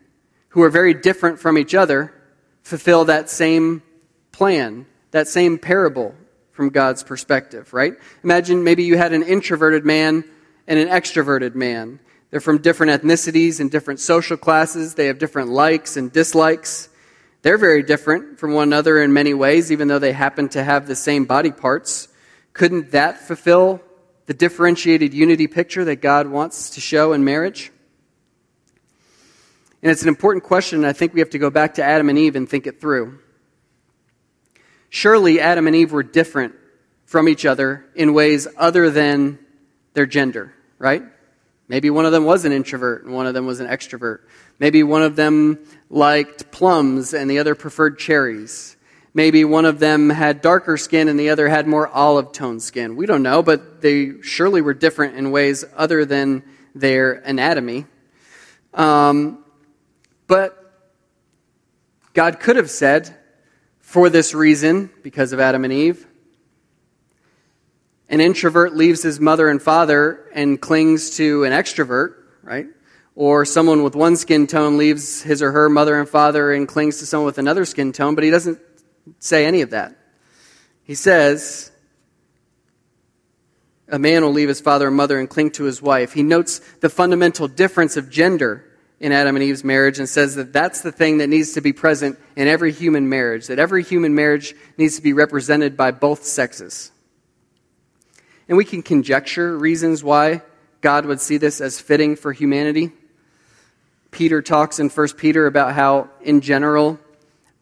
who 0.49 0.63
are 0.63 0.69
very 0.69 0.93
different 0.93 1.37
from 1.37 1.57
each 1.57 1.75
other 1.75 2.13
fulfill 2.61 3.03
that 3.05 3.29
same 3.29 3.83
plan, 4.31 4.85
that 5.11 5.27
same 5.27 5.57
parable 5.57 6.15
from 6.53 6.69
God's 6.69 7.03
perspective, 7.03 7.73
right? 7.73 7.95
Imagine 8.23 8.63
maybe 8.63 8.83
you 8.83 8.97
had 8.97 9.11
an 9.11 9.23
introverted 9.23 9.85
man 9.85 10.23
and 10.67 10.79
an 10.79 10.87
extroverted 10.87 11.55
man. 11.55 11.99
They're 12.29 12.39
from 12.39 12.59
different 12.59 13.03
ethnicities 13.03 13.59
and 13.59 13.69
different 13.69 13.99
social 13.99 14.37
classes. 14.37 14.95
They 14.95 15.07
have 15.07 15.19
different 15.19 15.49
likes 15.49 15.97
and 15.97 16.11
dislikes. 16.11 16.89
They're 17.41 17.57
very 17.57 17.83
different 17.83 18.39
from 18.39 18.53
one 18.53 18.69
another 18.69 19.01
in 19.01 19.13
many 19.13 19.33
ways, 19.33 19.71
even 19.71 19.87
though 19.87 19.99
they 19.99 20.13
happen 20.13 20.47
to 20.49 20.63
have 20.63 20.87
the 20.87 20.95
same 20.95 21.25
body 21.25 21.51
parts. 21.51 22.07
Couldn't 22.53 22.91
that 22.91 23.19
fulfill 23.19 23.81
the 24.27 24.33
differentiated 24.33 25.13
unity 25.13 25.47
picture 25.47 25.83
that 25.85 25.97
God 25.97 26.27
wants 26.27 26.71
to 26.71 26.81
show 26.81 27.13
in 27.13 27.23
marriage? 27.25 27.71
And 29.81 29.91
it's 29.91 30.03
an 30.03 30.07
important 30.07 30.45
question, 30.45 30.85
I 30.85 30.93
think 30.93 31.13
we 31.13 31.19
have 31.19 31.31
to 31.31 31.39
go 31.39 31.49
back 31.49 31.73
to 31.73 31.83
Adam 31.83 32.07
and 32.07 32.17
Eve 32.17 32.37
and 32.37 32.47
think 32.47 32.67
it 32.67 32.79
through. 32.79 33.19
Surely 34.95 35.41
Adam 35.41 35.65
and 35.65 35.75
Eve 35.75 35.91
were 35.91 36.03
different 36.03 36.53
from 37.07 37.27
each 37.27 37.47
other 37.47 37.83
in 37.95 38.13
ways 38.13 38.47
other 38.55 38.91
than 38.91 39.39
their 39.95 40.05
gender, 40.05 40.53
right? 40.77 41.01
Maybe 41.67 41.89
one 41.89 42.05
of 42.05 42.11
them 42.11 42.25
was 42.25 42.45
an 42.45 42.51
introvert 42.51 43.03
and 43.03 43.11
one 43.11 43.25
of 43.25 43.33
them 43.33 43.47
was 43.47 43.59
an 43.59 43.65
extrovert. 43.65 44.19
Maybe 44.59 44.83
one 44.83 45.01
of 45.01 45.15
them 45.15 45.57
liked 45.89 46.51
plums 46.51 47.15
and 47.15 47.27
the 47.27 47.39
other 47.39 47.55
preferred 47.55 47.97
cherries. 47.97 48.77
Maybe 49.15 49.43
one 49.43 49.65
of 49.65 49.79
them 49.79 50.11
had 50.11 50.41
darker 50.41 50.77
skin 50.77 51.07
and 51.07 51.19
the 51.19 51.31
other 51.31 51.49
had 51.49 51.65
more 51.65 51.87
olive 51.87 52.31
toned 52.31 52.61
skin. 52.61 52.95
We 52.95 53.07
don't 53.07 53.23
know, 53.23 53.41
but 53.41 53.81
they 53.81 54.21
surely 54.21 54.61
were 54.61 54.75
different 54.75 55.15
in 55.15 55.31
ways 55.31 55.65
other 55.75 56.05
than 56.05 56.43
their 56.75 57.13
anatomy. 57.13 57.87
Um, 58.75 59.43
but 60.27 60.55
God 62.13 62.39
could 62.39 62.57
have 62.57 62.69
said, 62.69 63.17
for 63.93 64.09
this 64.09 64.33
reason, 64.33 64.89
because 65.03 65.33
of 65.33 65.39
Adam 65.39 65.63
and 65.65 65.71
Eve, 65.71 66.07
an 68.09 68.21
introvert 68.21 68.75
leaves 68.75 69.03
his 69.03 69.19
mother 69.19 69.49
and 69.49 69.61
father 69.61 70.31
and 70.33 70.59
clings 70.59 71.17
to 71.17 71.43
an 71.43 71.51
extrovert, 71.51 72.15
right? 72.41 72.65
Or 73.13 73.45
someone 73.45 73.83
with 73.83 73.95
one 73.95 74.15
skin 74.15 74.47
tone 74.47 74.79
leaves 74.79 75.21
his 75.21 75.43
or 75.43 75.51
her 75.51 75.69
mother 75.69 75.99
and 75.99 76.09
father 76.09 76.53
and 76.53 76.67
clings 76.67 76.97
to 77.01 77.05
someone 77.05 77.27
with 77.27 77.37
another 77.37 77.65
skin 77.65 77.91
tone, 77.91 78.15
but 78.15 78.23
he 78.23 78.31
doesn't 78.31 78.59
say 79.19 79.45
any 79.45 79.61
of 79.61 79.69
that. 79.69 79.95
He 80.85 80.95
says, 80.95 81.71
a 83.87 83.99
man 83.99 84.23
will 84.23 84.33
leave 84.33 84.49
his 84.49 84.59
father 84.59 84.87
and 84.87 84.97
mother 84.97 85.19
and 85.19 85.29
cling 85.29 85.51
to 85.51 85.65
his 85.65 85.83
wife. 85.83 86.13
He 86.13 86.23
notes 86.23 86.61
the 86.79 86.89
fundamental 86.89 87.47
difference 87.47 87.95
of 87.95 88.09
gender 88.09 88.65
in 89.03 89.11
Adam 89.11 89.35
and 89.35 89.43
Eve's 89.43 89.65
marriage 89.65 89.99
and 89.99 90.07
says 90.07 90.35
that 90.35 90.53
that's 90.53 90.79
the 90.79 90.91
thing 90.91 91.17
that 91.17 91.27
needs 91.27 91.51
to 91.55 91.61
be 91.61 91.73
present 91.73 92.17
in 92.37 92.47
every 92.47 92.71
human 92.71 93.09
marriage, 93.09 93.47
that 93.47 93.59
every 93.59 93.83
human 93.83 94.15
marriage 94.15 94.55
needs 94.77 94.95
to 94.95 95.01
be 95.01 95.11
represented 95.11 95.75
by 95.75 95.91
both 95.91 96.23
sexes. 96.23 96.89
And 98.47 98.57
we 98.57 98.63
can 98.63 98.81
conjecture 98.81 99.57
reasons 99.57 100.05
why 100.05 100.41
God 100.79 101.05
would 101.05 101.19
see 101.19 101.35
this 101.35 101.59
as 101.59 101.81
fitting 101.81 102.15
for 102.15 102.31
humanity. 102.31 102.93
Peter 104.09 104.41
talks 104.41 104.79
in 104.79 104.87
1 104.87 105.07
Peter 105.17 105.47
about 105.47 105.73
how, 105.73 106.09
in 106.21 106.39
general, 106.39 106.97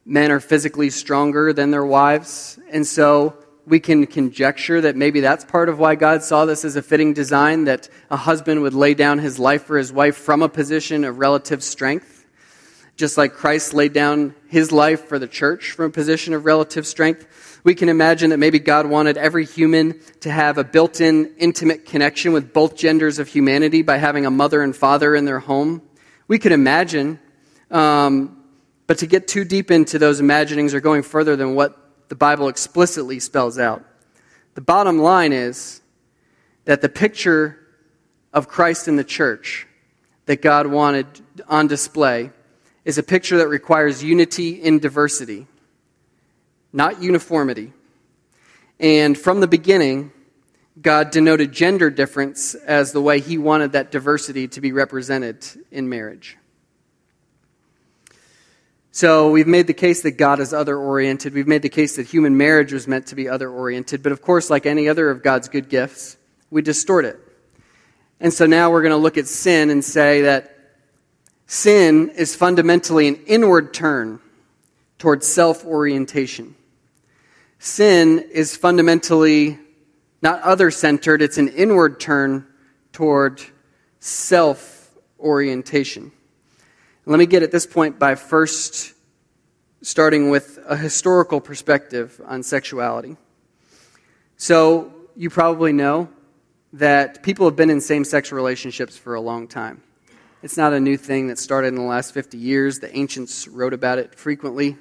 men 0.06 0.32
are 0.32 0.40
physically 0.40 0.92
stronger 0.92 1.54
than 1.54 1.72
their 1.72 1.86
wives. 1.86 2.60
And 2.72 2.86
so 2.86 3.36
we 3.66 3.80
can 3.80 4.08
conjecture 4.08 4.82
that 4.82 4.96
maybe 4.96 5.20
that's 5.20 5.46
part 5.46 5.70
of 5.70 5.78
why 5.80 5.96
God 5.96 6.24
saw 6.24 6.46
this 6.46 6.66
as 6.66 6.76
a 6.76 6.82
fitting 6.82 7.14
design 7.14 7.66
that 7.66 7.90
a 8.10 8.18
husband 8.18 8.62
would 8.62 8.74
lay 8.74 8.94
down 8.94 9.20
his 9.20 9.38
life 9.38 9.66
for 9.66 9.78
his 9.78 9.94
wife 9.94 10.18
from 10.18 10.42
a 10.42 10.50
position 10.50 11.04
of 11.04 11.20
relative 11.20 11.64
strength. 11.64 12.26
Just 12.98 13.18
like 13.18 13.34
Christ 13.34 13.74
laid 13.74 13.94
down 13.94 14.36
his 14.48 14.72
life 14.72 15.08
for 15.08 15.18
the 15.18 15.28
church 15.28 15.72
from 15.72 15.86
a 15.86 15.90
position 15.90 16.34
of 16.34 16.46
relative 16.46 16.86
strength. 16.86 17.62
We 17.64 17.76
can 17.76 17.90
imagine 17.90 18.32
that 18.32 18.38
maybe 18.38 18.60
God 18.60 18.88
wanted 18.88 19.18
every 19.18 19.46
human 19.46 20.00
to 20.22 20.32
have 20.32 20.58
a 20.58 20.64
built 20.64 21.00
in 21.00 21.34
intimate 21.38 21.86
connection 21.86 22.34
with 22.34 22.54
both 22.54 22.76
genders 22.76 23.20
of 23.20 23.28
humanity 23.28 23.84
by 23.84 23.98
having 23.98 24.26
a 24.26 24.32
mother 24.32 24.62
and 24.62 24.76
father 24.76 25.16
in 25.16 25.26
their 25.26 25.40
home 25.40 25.82
We 26.28 26.40
could 26.40 26.54
imagine, 26.54 27.20
um, 27.70 28.42
but 28.88 29.00
to 29.00 29.06
get 29.08 29.28
too 29.28 29.44
deep 29.44 29.70
into 29.70 30.00
those 30.00 30.20
imaginings 30.20 30.74
or 30.74 30.80
going 30.80 31.04
further 31.04 31.36
than 31.36 31.56
what 31.56 31.81
the 32.12 32.16
Bible 32.16 32.50
explicitly 32.50 33.22
spells 33.22 33.58
out, 33.58 33.86
the 34.54 34.60
bottom 34.60 35.00
line 35.00 35.32
is 35.32 35.80
that 36.66 36.82
the 36.82 36.90
picture 36.90 37.58
of 38.34 38.50
Christ 38.50 38.90
in 38.90 38.98
the 38.98 39.04
church 39.06 39.66
that 40.26 40.42
God 40.42 40.68
wanted 40.68 41.06
on 41.48 41.68
display 41.68 42.32
is 42.84 42.98
a 42.98 43.04
picture 43.04 43.38
that 43.38 43.48
requires 43.48 44.04
unity 44.04 44.62
in 44.62 44.80
diversity, 44.80 45.48
not 46.74 47.02
uniformity. 47.02 47.72
And 48.78 49.18
from 49.18 49.40
the 49.40 49.48
beginning, 49.48 50.12
God 50.82 51.12
denoted 51.12 51.54
gender 51.54 51.90
difference 51.90 52.56
as 52.56 52.92
the 52.92 53.02
way 53.02 53.22
he 53.22 53.38
wanted 53.38 53.72
that 53.72 53.90
diversity 53.90 54.50
to 54.50 54.60
be 54.60 54.74
represented 54.74 55.48
in 55.72 55.88
marriage. 55.88 56.36
So 58.94 59.32
we've 59.32 59.48
made 59.48 59.68
the 59.68 59.74
case 59.74 60.02
that 60.02 60.12
God 60.12 60.42
is 60.42 60.54
other 60.54 60.78
oriented. 60.78 61.34
We've 61.34 61.48
made 61.48 61.62
the 61.62 61.70
case 61.70 61.96
that 61.96 62.08
human 62.08 62.36
marriage 62.36 62.74
was 62.74 62.90
meant 62.90 63.08
to 63.08 63.16
be 63.16 63.30
other 63.30 63.50
oriented. 63.50 64.04
But 64.04 64.12
of 64.12 64.22
course, 64.22 64.50
like 64.50 64.66
any 64.66 64.90
other 64.90 65.10
of 65.10 65.24
God's 65.24 65.48
good 65.48 65.70
gifts, 65.70 66.18
we 66.50 66.62
distort 66.62 67.06
it. 67.06 67.18
And 68.20 68.34
so 68.34 68.46
now 68.46 68.70
we're 68.70 68.82
going 68.82 68.92
to 68.92 68.98
look 68.98 69.18
at 69.18 69.28
sin 69.28 69.70
and 69.70 69.84
say 69.84 70.24
that 70.24 70.58
sin 71.48 72.10
is 72.10 72.36
fundamentally 72.36 73.08
an 73.08 73.16
inward 73.28 73.74
turn 73.74 74.20
towards 75.00 75.26
self 75.26 75.66
orientation. 75.66 76.56
Sin 77.60 78.20
is 78.32 78.58
fundamentally 78.58 79.58
not 80.22 80.42
other 80.42 80.70
centered, 80.70 81.22
it's 81.22 81.38
an 81.38 81.48
inward 81.48 82.00
turn 82.00 82.46
toward 82.92 83.42
self 84.00 84.92
orientation. 85.18 86.12
Let 87.12 87.18
me 87.18 87.26
get 87.26 87.44
at 87.44 87.52
this 87.52 87.66
point 87.66 88.00
by 88.00 88.16
first 88.16 88.94
starting 89.82 90.30
with 90.30 90.58
a 90.66 90.78
historical 90.78 91.42
perspective 91.42 92.22
on 92.26 92.42
sexuality. 92.42 93.18
So, 94.38 94.94
you 95.18 95.30
probably 95.30 95.74
know 95.74 96.08
that 96.72 97.22
people 97.22 97.48
have 97.48 97.58
been 97.58 97.70
in 97.70 97.82
same 97.82 98.06
sex 98.06 98.32
relationships 98.32 98.98
for 98.98 99.16
a 99.16 99.20
long 99.20 99.50
time. 99.50 99.84
It's 100.42 100.56
not 100.56 100.72
a 100.72 100.80
new 100.80 100.96
thing 100.96 101.28
that 101.28 101.38
started 101.38 101.68
in 101.68 101.76
the 101.76 101.82
last 101.82 102.14
50 102.14 102.38
years. 102.38 102.80
The 102.80 102.96
ancients 102.96 103.46
wrote 103.46 103.74
about 103.74 104.00
it 104.00 104.16
frequently. 104.16 104.78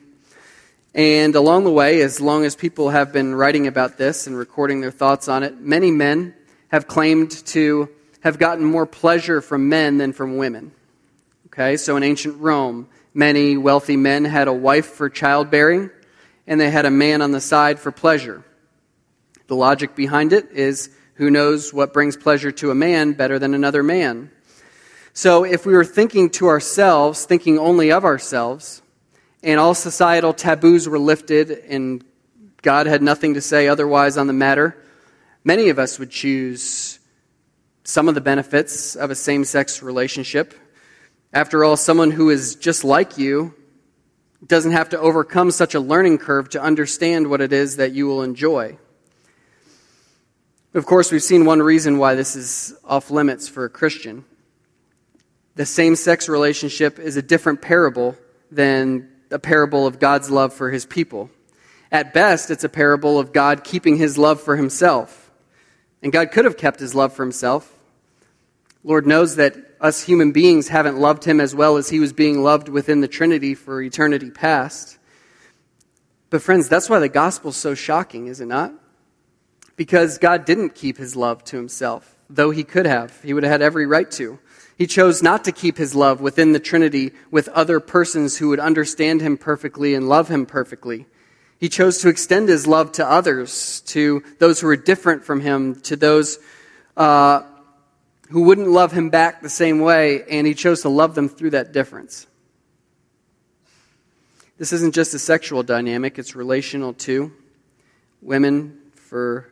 And 0.95 1.35
along 1.35 1.65
the 1.65 1.73
way, 1.73 2.01
as 2.01 2.21
long 2.21 2.45
as 2.45 2.55
people 2.55 2.91
have 2.91 3.13
been 3.13 3.35
writing 3.35 3.67
about 3.67 3.99
this 3.99 4.29
and 4.29 4.39
recording 4.39 4.83
their 4.83 4.93
thoughts 4.93 5.27
on 5.27 5.43
it, 5.43 5.61
many 5.61 5.91
men 5.91 6.37
have 6.69 6.87
claimed 6.87 7.33
to 7.47 7.89
have 8.21 8.39
gotten 8.39 8.65
more 8.65 8.87
pleasure 8.87 9.41
from 9.41 9.69
men 9.69 9.99
than 9.99 10.13
from 10.13 10.37
women. 10.37 10.71
Okay, 11.53 11.77
so 11.77 11.97
in 11.97 12.05
ancient 12.05 12.41
Rome, 12.41 12.87
many 13.13 13.57
wealthy 13.57 13.97
men 13.97 14.25
had 14.25 14.47
a 14.47 14.53
wife 14.53 14.87
for 14.87 15.11
childbearing, 15.11 15.91
and 16.47 16.61
they 16.61 16.71
had 16.71 16.87
a 16.87 16.93
man 16.93 17.23
on 17.23 17.33
the 17.33 17.41
side 17.41 17.81
for 17.81 17.91
pleasure. 17.91 18.45
The 19.49 19.57
logic 19.57 19.97
behind 19.97 20.33
it 20.33 20.53
is 20.53 20.91
who 21.15 21.29
knows 21.29 21.75
what 21.75 21.93
brings 21.93 22.17
pleasure 22.17 22.53
to 22.53 22.71
a 22.71 22.75
man 22.77 23.15
better 23.15 23.41
than 23.41 23.53
another 23.53 23.83
man? 23.83 24.31
So 25.13 25.43
if 25.43 25.67
we 25.67 25.73
were 25.73 25.85
thinking 25.85 26.31
to 26.31 26.47
ourselves, 26.47 27.25
thinking 27.25 27.59
only 27.59 27.91
of 27.91 28.05
ourselves, 28.05 28.81
and 29.43 29.59
all 29.59 29.75
societal 29.75 30.33
taboos 30.33 30.89
were 30.89 31.01
lifted 31.01 31.51
and 31.51 32.05
God 32.63 32.87
had 32.87 33.03
nothing 33.03 33.35
to 33.35 33.41
say 33.41 33.67
otherwise 33.67 34.17
on 34.17 34.29
the 34.29 34.33
matter, 34.33 34.81
many 35.43 35.69
of 35.69 35.81
us 35.81 35.99
would 35.99 36.11
choose 36.11 37.01
some 37.83 38.09
of 38.09 38.15
the 38.15 38.21
benefits 38.21 38.95
of 38.95 39.11
a 39.11 39.17
same 39.17 39.45
sex 39.45 39.83
relationship. 39.83 40.55
After 41.33 41.63
all, 41.63 41.77
someone 41.77 42.11
who 42.11 42.31
is 42.31 42.57
just 42.57 42.83
like 42.83 43.17
you 43.17 43.55
doesn't 44.45 44.73
have 44.73 44.89
to 44.89 44.99
overcome 44.99 45.51
such 45.51 45.75
a 45.75 45.81
learning 45.81 46.19
curve 46.19 46.49
to 46.51 46.61
understand 46.61 47.29
what 47.29 47.41
it 47.41 47.53
is 47.53 47.77
that 47.77 47.93
you 47.93 48.07
will 48.07 48.23
enjoy. 48.23 48.77
Of 50.75 50.87
course, 50.87 51.13
we've 51.13 51.23
seen 51.23 51.45
one 51.45 51.61
reason 51.61 51.99
why 51.99 52.15
this 52.15 52.35
is 52.35 52.75
off 52.85 53.11
limits 53.11 53.49
for 53.49 53.65
a 53.65 53.69
Christian. 53.69 54.25
The 55.55 55.67
same 55.67 55.95
sex 55.95 56.29
relationship 56.29 56.99
is 56.99 57.17
a 57.17 57.23
different 57.23 57.61
parable 57.61 58.17
than 58.51 59.09
a 59.31 59.39
parable 59.39 59.87
of 59.87 59.99
God's 59.99 60.31
love 60.31 60.53
for 60.53 60.71
his 60.71 60.87
people. 60.87 61.31
At 61.93 62.13
best, 62.13 62.51
it's 62.51 62.65
a 62.65 62.69
parable 62.69 63.19
of 63.19 63.33
God 63.33 63.63
keeping 63.63 63.97
his 63.97 64.17
love 64.17 64.41
for 64.41 64.57
himself. 64.57 65.31
And 66.03 66.13
God 66.13 66.33
could 66.33 66.45
have 66.45 66.57
kept 66.57 66.81
his 66.81 66.95
love 66.95 67.13
for 67.13 67.23
himself. 67.25 67.77
Lord 68.83 69.07
knows 69.07 69.37
that 69.37 69.70
us 69.81 70.03
human 70.03 70.33
beings 70.33 70.69
haven't 70.69 70.99
loved 70.99 71.25
him 71.25 71.41
as 71.41 71.55
well 71.55 71.77
as 71.77 71.89
he 71.89 72.01
was 72.01 72.13
being 72.13 72.43
loved 72.43 72.69
within 72.69 73.01
the 73.01 73.09
Trinity 73.09 73.55
for 73.55 73.81
eternity 73.81 74.31
past. 74.31 74.99
But, 76.29 76.43
friends, 76.43 76.69
that's 76.69 76.89
why 76.89 76.99
the 76.99 77.09
gospel's 77.09 77.57
so 77.57 77.75
shocking, 77.75 78.27
is 78.27 78.41
it 78.41 78.47
not? 78.47 78.73
Because 79.77 80.19
God 80.19 80.45
didn't 80.45 80.75
keep 80.75 80.99
his 80.99 81.17
love 81.17 81.43
to 81.45 81.57
himself, 81.57 82.17
though 82.29 82.51
he 82.51 82.63
could 82.63 82.87
have. 82.87 83.21
He 83.23 83.33
would 83.33 83.43
have 83.43 83.53
had 83.53 83.63
every 83.63 83.87
right 83.87 84.11
to. 84.13 84.39
He 84.77 84.87
chose 84.87 85.23
not 85.23 85.45
to 85.45 85.53
keep 85.53 85.77
his 85.77 85.95
love 85.95 86.21
within 86.21 86.53
the 86.53 86.61
Trinity 86.61 87.13
with 87.31 87.49
other 87.49 87.81
persons 87.81 88.39
who 88.39 88.49
would 88.49 88.61
understand 88.61 89.21
him 89.21 89.37
perfectly 89.37 89.95
and 89.95 90.09
love 90.09 90.29
him 90.29 90.47
perfectly. 90.47 91.07
He 91.59 91.69
chose 91.69 91.99
to 91.99 92.09
extend 92.09 92.49
his 92.49 92.67
love 92.67 92.93
to 92.93 93.07
others, 93.07 93.83
to 93.89 94.23
those 94.39 94.61
who 94.61 94.67
were 94.67 94.77
different 94.77 95.25
from 95.25 95.41
him, 95.41 95.75
to 95.83 95.97
those 95.97 96.39
uh, 96.97 97.43
who 98.31 98.43
wouldn't 98.43 98.69
love 98.69 98.93
him 98.93 99.11
back 99.11 99.43
the 99.43 99.49
same 99.49 99.81
way, 99.81 100.23
and 100.31 100.47
he 100.47 100.55
chose 100.55 100.83
to 100.83 100.89
love 100.89 101.15
them 101.15 101.29
through 101.29 101.51
that 101.51 101.73
difference. 101.73 102.27
This 104.57 104.73
isn't 104.73 104.95
just 104.95 105.15
a 105.15 105.19
sexual 105.19 105.63
dynamic, 105.63 106.19
it's 106.19 106.37
relational 106.37 106.93
too. 106.93 107.33
Women, 108.23 108.79
for 108.95 109.51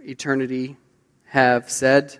eternity, 0.00 0.76
have 1.26 1.70
said, 1.70 2.18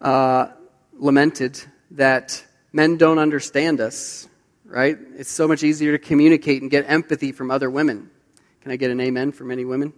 uh, 0.00 0.48
lamented 0.92 1.60
that 1.92 2.44
men 2.72 2.96
don't 2.96 3.18
understand 3.18 3.80
us, 3.80 4.28
right? 4.64 4.96
It's 5.16 5.30
so 5.30 5.48
much 5.48 5.64
easier 5.64 5.92
to 5.92 5.98
communicate 5.98 6.62
and 6.62 6.70
get 6.70 6.84
empathy 6.88 7.32
from 7.32 7.50
other 7.50 7.70
women. 7.70 8.10
Can 8.60 8.70
I 8.70 8.76
get 8.76 8.90
an 8.90 9.00
amen 9.00 9.32
from 9.32 9.50
any 9.50 9.64
women? 9.64 9.92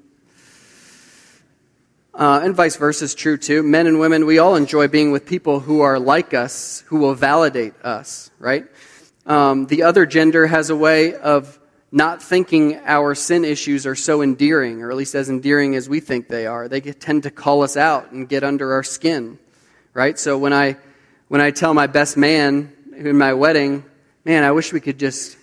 Uh, 2.16 2.40
and 2.42 2.54
vice 2.54 2.76
versa 2.76 3.04
is 3.04 3.14
true 3.14 3.36
too. 3.36 3.62
Men 3.62 3.86
and 3.86 4.00
women, 4.00 4.24
we 4.24 4.38
all 4.38 4.56
enjoy 4.56 4.88
being 4.88 5.10
with 5.10 5.26
people 5.26 5.60
who 5.60 5.82
are 5.82 5.98
like 5.98 6.32
us, 6.32 6.82
who 6.86 6.96
will 6.96 7.14
validate 7.14 7.74
us, 7.84 8.30
right? 8.38 8.64
Um, 9.26 9.66
the 9.66 9.82
other 9.82 10.06
gender 10.06 10.46
has 10.46 10.70
a 10.70 10.76
way 10.76 11.14
of 11.14 11.58
not 11.92 12.22
thinking 12.22 12.76
our 12.86 13.14
sin 13.14 13.44
issues 13.44 13.86
are 13.86 13.94
so 13.94 14.22
endearing, 14.22 14.82
or 14.82 14.90
at 14.90 14.96
least 14.96 15.14
as 15.14 15.28
endearing 15.28 15.74
as 15.74 15.90
we 15.90 16.00
think 16.00 16.28
they 16.28 16.46
are. 16.46 16.68
They 16.68 16.80
tend 16.80 17.24
to 17.24 17.30
call 17.30 17.62
us 17.62 17.76
out 17.76 18.12
and 18.12 18.26
get 18.26 18.42
under 18.42 18.72
our 18.72 18.82
skin, 18.82 19.38
right? 19.92 20.18
So 20.18 20.38
when 20.38 20.54
I 20.54 20.78
when 21.28 21.42
I 21.42 21.50
tell 21.50 21.74
my 21.74 21.86
best 21.86 22.16
man 22.16 22.72
in 22.96 23.18
my 23.18 23.34
wedding, 23.34 23.84
man, 24.24 24.42
I 24.42 24.52
wish 24.52 24.72
we 24.72 24.80
could 24.80 24.98
just 24.98 25.36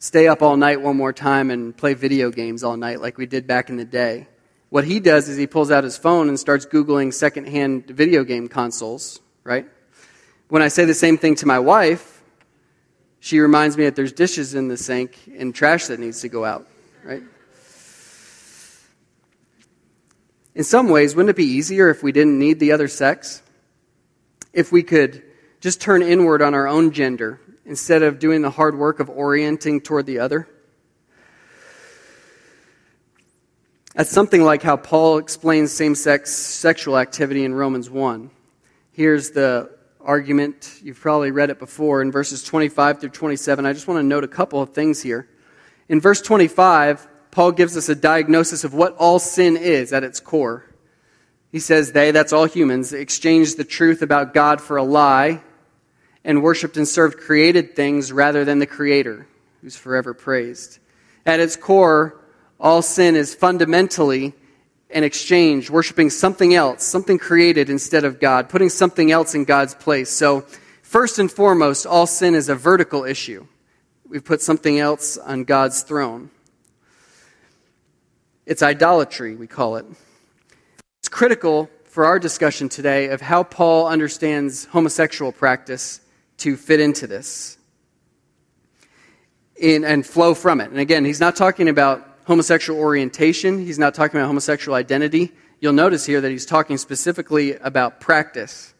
stay 0.00 0.28
up 0.28 0.42
all 0.42 0.58
night 0.58 0.82
one 0.82 0.98
more 0.98 1.14
time 1.14 1.50
and 1.50 1.74
play 1.74 1.94
video 1.94 2.30
games 2.30 2.62
all 2.62 2.76
night 2.76 3.00
like 3.00 3.16
we 3.16 3.24
did 3.24 3.46
back 3.46 3.70
in 3.70 3.78
the 3.78 3.86
day. 3.86 4.26
What 4.72 4.84
he 4.84 5.00
does 5.00 5.28
is 5.28 5.36
he 5.36 5.46
pulls 5.46 5.70
out 5.70 5.84
his 5.84 5.98
phone 5.98 6.30
and 6.30 6.40
starts 6.40 6.64
Googling 6.64 7.12
secondhand 7.12 7.88
video 7.88 8.24
game 8.24 8.48
consoles, 8.48 9.20
right? 9.44 9.66
When 10.48 10.62
I 10.62 10.68
say 10.68 10.86
the 10.86 10.94
same 10.94 11.18
thing 11.18 11.34
to 11.36 11.46
my 11.46 11.58
wife, 11.58 12.22
she 13.20 13.38
reminds 13.40 13.76
me 13.76 13.84
that 13.84 13.96
there's 13.96 14.14
dishes 14.14 14.54
in 14.54 14.68
the 14.68 14.78
sink 14.78 15.18
and 15.36 15.54
trash 15.54 15.88
that 15.88 16.00
needs 16.00 16.22
to 16.22 16.30
go 16.30 16.46
out, 16.46 16.66
right? 17.04 17.22
In 20.54 20.64
some 20.64 20.88
ways, 20.88 21.14
wouldn't 21.14 21.28
it 21.28 21.36
be 21.36 21.44
easier 21.44 21.90
if 21.90 22.02
we 22.02 22.10
didn't 22.10 22.38
need 22.38 22.58
the 22.58 22.72
other 22.72 22.88
sex? 22.88 23.42
if 24.54 24.72
we 24.72 24.82
could 24.82 25.22
just 25.60 25.82
turn 25.82 26.02
inward 26.02 26.40
on 26.40 26.54
our 26.54 26.66
own 26.66 26.92
gender 26.92 27.40
instead 27.66 28.02
of 28.02 28.18
doing 28.18 28.40
the 28.40 28.50
hard 28.50 28.76
work 28.76 29.00
of 29.00 29.08
orienting 29.10 29.82
toward 29.82 30.06
the 30.06 30.18
other? 30.18 30.48
That's 33.94 34.10
something 34.10 34.42
like 34.42 34.62
how 34.62 34.78
Paul 34.78 35.18
explains 35.18 35.70
same 35.70 35.94
sex 35.94 36.32
sexual 36.32 36.96
activity 36.96 37.44
in 37.44 37.52
Romans 37.52 37.90
1. 37.90 38.30
Here's 38.92 39.32
the 39.32 39.70
argument. 40.00 40.80
You've 40.82 40.98
probably 40.98 41.30
read 41.30 41.50
it 41.50 41.58
before 41.58 42.00
in 42.00 42.10
verses 42.10 42.42
25 42.42 43.00
through 43.00 43.10
27. 43.10 43.66
I 43.66 43.74
just 43.74 43.86
want 43.86 43.98
to 43.98 44.02
note 44.02 44.24
a 44.24 44.28
couple 44.28 44.62
of 44.62 44.70
things 44.70 45.02
here. 45.02 45.28
In 45.90 46.00
verse 46.00 46.22
25, 46.22 47.06
Paul 47.30 47.52
gives 47.52 47.76
us 47.76 47.90
a 47.90 47.94
diagnosis 47.94 48.64
of 48.64 48.72
what 48.72 48.96
all 48.96 49.18
sin 49.18 49.58
is 49.58 49.92
at 49.92 50.04
its 50.04 50.20
core. 50.20 50.64
He 51.50 51.58
says 51.58 51.92
they, 51.92 52.12
that's 52.12 52.32
all 52.32 52.46
humans, 52.46 52.94
exchanged 52.94 53.58
the 53.58 53.64
truth 53.64 54.00
about 54.00 54.32
God 54.32 54.62
for 54.62 54.78
a 54.78 54.82
lie 54.82 55.42
and 56.24 56.42
worshiped 56.42 56.78
and 56.78 56.88
served 56.88 57.18
created 57.18 57.76
things 57.76 58.10
rather 58.10 58.42
than 58.46 58.58
the 58.58 58.66
Creator, 58.66 59.26
who's 59.60 59.76
forever 59.76 60.14
praised. 60.14 60.78
At 61.26 61.40
its 61.40 61.56
core, 61.56 62.21
all 62.62 62.80
sin 62.80 63.14
is 63.14 63.34
fundamentally 63.34 64.32
an 64.88 65.04
exchange, 65.04 65.68
worshiping 65.68 66.08
something 66.08 66.54
else, 66.54 66.82
something 66.82 67.18
created 67.18 67.68
instead 67.68 68.04
of 68.04 68.20
God, 68.20 68.48
putting 68.48 68.70
something 68.70 69.10
else 69.10 69.34
in 69.34 69.44
God's 69.44 69.74
place. 69.74 70.08
So, 70.08 70.46
First 70.92 71.18
and 71.18 71.32
foremost, 71.32 71.86
all 71.86 72.06
sin 72.06 72.34
is 72.34 72.50
a 72.50 72.54
vertical 72.54 73.06
issue. 73.06 73.46
We've 74.06 74.22
put 74.22 74.42
something 74.42 74.78
else 74.78 75.16
on 75.16 75.44
God's 75.44 75.80
throne. 75.80 76.28
It's 78.44 78.62
idolatry, 78.62 79.34
we 79.34 79.46
call 79.46 79.76
it. 79.76 79.86
It's 80.98 81.08
critical 81.08 81.70
for 81.86 82.04
our 82.04 82.18
discussion 82.18 82.68
today 82.68 83.08
of 83.08 83.22
how 83.22 83.42
Paul 83.42 83.86
understands 83.86 84.66
homosexual 84.66 85.32
practice 85.32 86.02
to 86.36 86.58
fit 86.58 86.78
into 86.78 87.06
this 87.06 87.56
in, 89.56 89.84
and 89.84 90.04
flow 90.04 90.34
from 90.34 90.60
it. 90.60 90.70
And 90.70 90.78
again, 90.78 91.06
he's 91.06 91.20
not 91.20 91.36
talking 91.36 91.70
about 91.70 92.06
homosexual 92.24 92.78
orientation, 92.78 93.58
he's 93.58 93.78
not 93.78 93.94
talking 93.94 94.18
about 94.18 94.26
homosexual 94.26 94.74
identity. 94.76 95.32
You'll 95.60 95.72
notice 95.72 96.04
here 96.06 96.20
that 96.20 96.30
he's 96.30 96.46
talking 96.46 96.76
specifically 96.76 97.54
about 97.54 98.00
practice. 98.00 98.74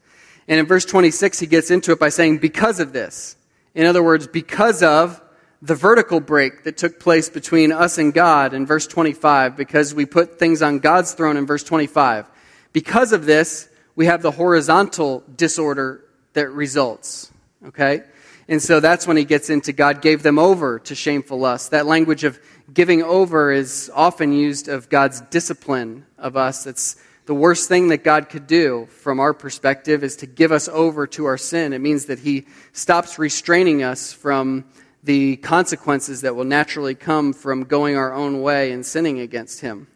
And 0.49 0.59
in 0.59 0.67
verse 0.67 0.85
26, 0.85 1.41
he 1.41 1.47
gets 1.47 1.71
into 1.71 1.93
it 1.93 2.01
by 2.01 2.09
saying, 2.09 2.39
because 2.39 2.81
of 2.81 2.93
this. 2.93 3.37
In 3.75 3.87
other 3.87 4.03
words, 4.03 4.27
because 4.27 4.83
of 4.83 5.23
the 5.63 5.75
vertical 5.75 6.21
break 6.21 6.65
that 6.65 6.77
took 6.77 6.99
place 6.99 7.31
between 7.31 7.71
us 7.71 7.99
and 7.99 8.13
God 8.13 8.53
in 8.53 8.67
verse 8.67 8.87
25, 8.87 9.57
because 9.57 9.95
we 9.95 10.05
put 10.05 10.39
things 10.39 10.61
on 10.61 10.81
God's 10.81 11.15
throne 11.15 11.37
in 11.37 11.47
verse 11.47 11.63
25. 11.63 12.27
Because 12.73 13.13
of 13.13 13.27
this, 13.27 13.69
we 13.95 14.07
have 14.07 14.23
the 14.23 14.33
horizontal 14.33 15.23
disorder 15.37 16.05
that 16.33 16.51
results. 16.51 17.31
Okay? 17.67 18.03
And 18.49 18.61
so 18.61 18.81
that's 18.81 19.07
when 19.07 19.17
he 19.17 19.25
gets 19.25 19.51
into 19.51 19.73
God 19.73 20.03
gave 20.03 20.23
them 20.23 20.39
over 20.39 20.81
to 20.81 20.95
shameful 20.95 21.39
lust. 21.39 21.71
That 21.71 21.87
language 21.87 22.25
of 22.25 22.41
giving 22.73 23.03
over 23.03 23.53
is 23.53 23.91
often 23.95 24.33
used 24.33 24.69
of 24.69 24.89
God's 24.89 25.21
discipline 25.23 26.07
of 26.19 26.37
us. 26.37 26.67
It's 26.67 26.97
the 27.27 27.35
worst 27.35 27.69
thing 27.69 27.89
that 27.89 28.05
God 28.05 28.29
could 28.29 28.47
do 28.47 28.87
from 28.87 29.21
our 29.21 29.35
perspective 29.35 30.03
is 30.03 30.17
to 30.17 30.27
give 30.27 30.53
us 30.53 30.69
over 30.69 31.07
to 31.09 31.25
our 31.27 31.39
sin. 31.39 31.73
It 31.73 31.81
means 31.81 32.07
that 32.07 32.21
he 32.21 32.47
stops 32.73 33.19
restraining 33.19 33.83
us 33.83 34.13
from 34.13 34.65
the 35.03 35.37
consequences 35.37 36.21
that 36.21 36.37
will 36.37 36.45
naturally 36.45 36.95
come 36.95 37.33
from 37.33 37.65
going 37.65 37.97
our 37.97 38.13
own 38.13 38.41
way 38.41 38.71
and 38.73 38.87
sinning 38.87 39.19
against 39.21 39.61
Him. 39.61 39.89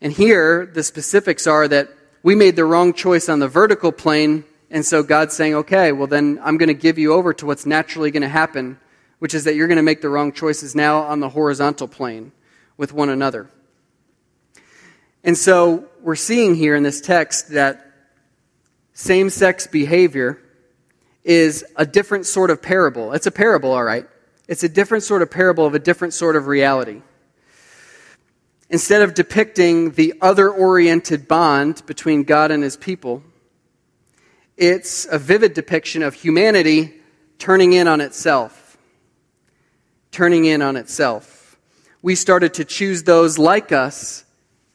And 0.00 0.12
here, 0.12 0.66
the 0.66 0.82
specifics 0.82 1.46
are 1.46 1.66
that 1.68 1.88
we 2.22 2.34
made 2.34 2.56
the 2.56 2.64
wrong 2.64 2.92
choice 2.92 3.28
on 3.28 3.40
the 3.40 3.48
vertical 3.48 3.90
plane, 3.90 4.44
and 4.70 4.86
so 4.86 5.02
God's 5.02 5.34
saying, 5.34 5.54
okay, 5.54 5.92
well, 5.92 6.06
then 6.06 6.38
I'm 6.42 6.56
going 6.56 6.68
to 6.68 6.74
give 6.74 6.98
you 6.98 7.12
over 7.12 7.34
to 7.34 7.46
what's 7.46 7.66
naturally 7.66 8.10
going 8.10 8.22
to 8.22 8.28
happen, 8.28 8.78
which 9.22 9.34
is 9.34 9.44
that 9.44 9.54
you're 9.54 9.68
going 9.68 9.76
to 9.76 9.84
make 9.84 10.00
the 10.00 10.08
wrong 10.08 10.32
choices 10.32 10.74
now 10.74 10.98
on 11.02 11.20
the 11.20 11.28
horizontal 11.28 11.86
plane 11.86 12.32
with 12.76 12.92
one 12.92 13.08
another. 13.08 13.48
And 15.22 15.38
so 15.38 15.88
we're 16.00 16.16
seeing 16.16 16.56
here 16.56 16.74
in 16.74 16.82
this 16.82 17.00
text 17.00 17.50
that 17.50 17.88
same 18.94 19.30
sex 19.30 19.68
behavior 19.68 20.42
is 21.22 21.64
a 21.76 21.86
different 21.86 22.26
sort 22.26 22.50
of 22.50 22.60
parable. 22.60 23.12
It's 23.12 23.28
a 23.28 23.30
parable, 23.30 23.70
all 23.70 23.84
right. 23.84 24.08
It's 24.48 24.64
a 24.64 24.68
different 24.68 25.04
sort 25.04 25.22
of 25.22 25.30
parable 25.30 25.66
of 25.66 25.76
a 25.76 25.78
different 25.78 26.14
sort 26.14 26.34
of 26.34 26.48
reality. 26.48 27.00
Instead 28.70 29.02
of 29.02 29.14
depicting 29.14 29.92
the 29.92 30.14
other 30.20 30.50
oriented 30.50 31.28
bond 31.28 31.86
between 31.86 32.24
God 32.24 32.50
and 32.50 32.60
his 32.60 32.76
people, 32.76 33.22
it's 34.56 35.06
a 35.08 35.16
vivid 35.16 35.54
depiction 35.54 36.02
of 36.02 36.14
humanity 36.14 36.94
turning 37.38 37.72
in 37.72 37.86
on 37.86 38.00
itself. 38.00 38.61
Turning 40.12 40.44
in 40.44 40.62
on 40.62 40.76
itself. 40.76 41.56
We 42.02 42.14
started 42.14 42.54
to 42.54 42.64
choose 42.64 43.02
those 43.02 43.38
like 43.38 43.72
us 43.72 44.24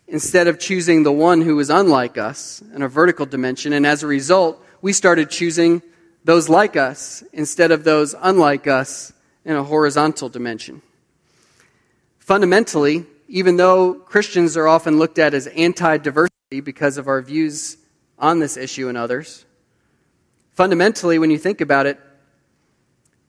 instead 0.07 0.47
of 0.47 0.59
choosing 0.59 1.03
the 1.03 1.11
one 1.11 1.41
who 1.41 1.59
is 1.59 1.69
unlike 1.69 2.17
us 2.17 2.63
in 2.73 2.81
a 2.81 2.87
vertical 2.87 3.25
dimension. 3.25 3.71
And 3.71 3.85
as 3.85 4.03
a 4.03 4.07
result, 4.07 4.63
we 4.81 4.93
started 4.93 5.29
choosing 5.29 5.81
those 6.23 6.49
like 6.49 6.75
us 6.75 7.23
instead 7.33 7.71
of 7.71 7.83
those 7.83 8.15
unlike 8.19 8.67
us 8.67 9.13
in 9.45 9.55
a 9.55 9.63
horizontal 9.63 10.27
dimension. 10.27 10.81
Fundamentally, 12.19 13.05
even 13.27 13.57
though 13.57 13.93
Christians 13.93 14.57
are 14.57 14.67
often 14.67 14.97
looked 14.97 15.19
at 15.19 15.33
as 15.33 15.47
anti 15.47 15.97
diversity 15.97 16.61
because 16.63 16.97
of 16.97 17.07
our 17.07 17.21
views 17.21 17.77
on 18.17 18.39
this 18.39 18.57
issue 18.57 18.89
and 18.89 18.97
others, 18.97 19.45
fundamentally, 20.53 21.19
when 21.19 21.29
you 21.29 21.37
think 21.37 21.61
about 21.61 21.85
it, 21.85 21.99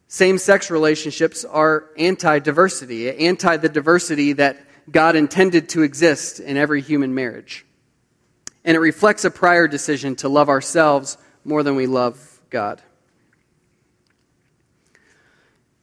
same 0.09 0.39
sex 0.39 0.71
relationships 0.71 1.45
are 1.45 1.85
anti 1.99 2.39
diversity, 2.39 3.11
anti 3.11 3.59
the 3.59 3.69
diversity 3.69 4.33
that 4.33 4.57
God 4.91 5.17
intended 5.17 5.69
to 5.71 5.83
exist 5.83 6.41
in 6.41 6.57
every 6.57 6.81
human 6.81 7.15
marriage. 7.15 7.67
And 8.65 8.75
it 8.75 8.81
reflects 8.81 9.27
a 9.27 9.31
prior 9.31 9.69
decision 9.69 10.17
to 10.17 10.31
love 10.31 10.49
ourselves 10.49 11.19
more 11.45 11.63
than 11.63 11.77
we 11.77 11.87
love 11.87 12.41
God. 12.49 12.81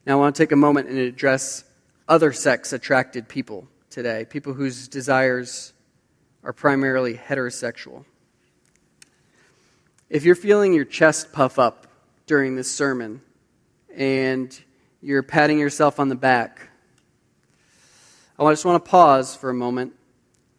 Now, 0.07 0.13
I 0.13 0.15
want 0.15 0.35
to 0.35 0.41
take 0.41 0.51
a 0.51 0.57
moment 0.57 0.89
and 0.89 0.97
address 0.97 1.63
other 2.07 2.33
sex 2.33 2.73
attracted 2.73 3.27
people 3.27 3.67
today, 3.91 4.25
people 4.27 4.53
whose 4.53 4.87
desires 4.87 5.73
are 6.43 6.53
primarily 6.53 7.13
heterosexual. 7.13 8.05
If 10.09 10.23
you're 10.23 10.35
feeling 10.35 10.73
your 10.73 10.85
chest 10.85 11.31
puff 11.31 11.57
up 11.59 11.87
during 12.27 12.55
this 12.55 12.71
sermon 12.71 13.21
and 13.95 14.57
you're 15.01 15.23
patting 15.23 15.59
yourself 15.59 15.99
on 15.99 16.09
the 16.09 16.15
back, 16.15 16.69
I 18.37 18.51
just 18.51 18.65
want 18.65 18.83
to 18.83 18.89
pause 18.89 19.35
for 19.35 19.49
a 19.49 19.53
moment 19.53 19.93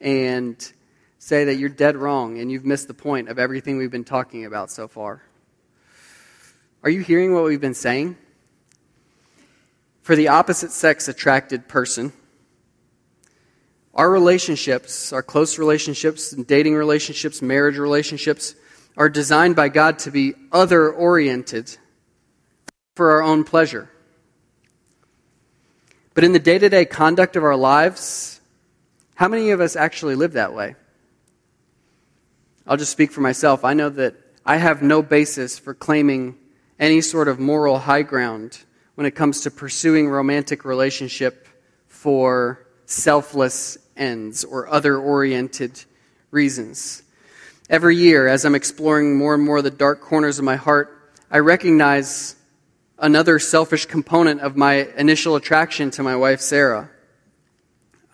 and 0.01 0.72
say 1.18 1.44
that 1.44 1.57
you're 1.57 1.68
dead 1.68 1.96
wrong 1.96 2.38
and 2.38 2.51
you've 2.51 2.64
missed 2.64 2.88
the 2.88 2.94
point 2.94 3.29
of 3.29 3.38
everything 3.38 3.77
we've 3.77 3.90
been 3.90 4.05
talking 4.05 4.44
about 4.44 4.70
so 4.70 4.88
far. 4.88 5.22
Are 6.83 6.90
you 6.90 7.01
hearing 7.01 7.35
what 7.35 7.44
we've 7.44 7.61
been 7.61 7.75
saying? 7.75 8.16
for 10.07 10.14
the 10.14 10.29
opposite 10.29 10.70
sex 10.70 11.09
attracted 11.09 11.66
person. 11.66 12.12
Our 13.92 14.09
relationships, 14.09 15.12
our 15.12 15.20
close 15.20 15.59
relationships, 15.59 16.31
dating 16.31 16.77
relationships, 16.77 17.42
marriage 17.42 17.77
relationships, 17.77 18.55
are 18.96 19.09
designed 19.09 19.57
by 19.57 19.68
God 19.68 19.99
to 19.99 20.12
be 20.12 20.35
other 20.53 20.92
oriented 20.92 21.77
for 22.97 23.13
our 23.13 23.23
own 23.23 23.45
pleasure. 23.45 23.89
But 26.15 26.25
in 26.25 26.33
the 26.33 26.39
day 26.39 26.59
to 26.59 26.69
day 26.69 26.87
conduct 26.87 27.37
of 27.37 27.45
our 27.45 27.55
lives, 27.55 28.41
how 29.15 29.29
many 29.29 29.51
of 29.51 29.61
us 29.61 29.77
actually 29.77 30.15
live 30.15 30.33
that 30.33 30.55
way? 30.55 30.75
I'll 32.67 32.79
just 32.79 32.91
speak 32.91 33.13
for 33.13 33.21
myself. 33.21 33.65
I 33.65 33.75
know 33.75 33.91
that 33.91 34.15
I 34.47 34.57
have 34.57 34.83
no 34.83 35.03
basis 35.03 35.59
for 35.59 35.75
claiming 35.75 36.39
any 36.79 37.03
sort 37.03 37.29
of 37.29 37.39
moral 37.39 37.79
high 37.81 38.03
ground 38.03 38.59
when 38.95 39.07
it 39.07 39.11
comes 39.11 39.43
to 39.43 39.51
pursuing 39.51 40.09
romantic 40.09 40.65
relationship 40.65 41.47
for 41.87 42.67
selfless 42.87 43.77
ends 43.95 44.43
or 44.43 44.69
other 44.69 44.97
oriented 44.97 45.85
reasons. 46.31 47.03
Every 47.69 47.97
year, 47.97 48.27
as 48.27 48.47
I'm 48.47 48.55
exploring 48.55 49.19
more 49.19 49.35
and 49.35 49.45
more 49.45 49.61
the 49.61 49.71
dark 49.71 50.01
corners 50.01 50.39
of 50.39 50.47
my 50.47 50.57
heart, 50.57 51.13
I 51.31 51.41
recognize 51.41 52.36
another 52.99 53.39
selfish 53.39 53.87
component 53.87 54.41
of 54.41 54.57
my 54.57 54.89
initial 54.97 55.37
attraction 55.37 55.91
to 55.93 56.03
my 56.03 56.17
wife, 56.17 56.41
Sarah. 56.41 56.91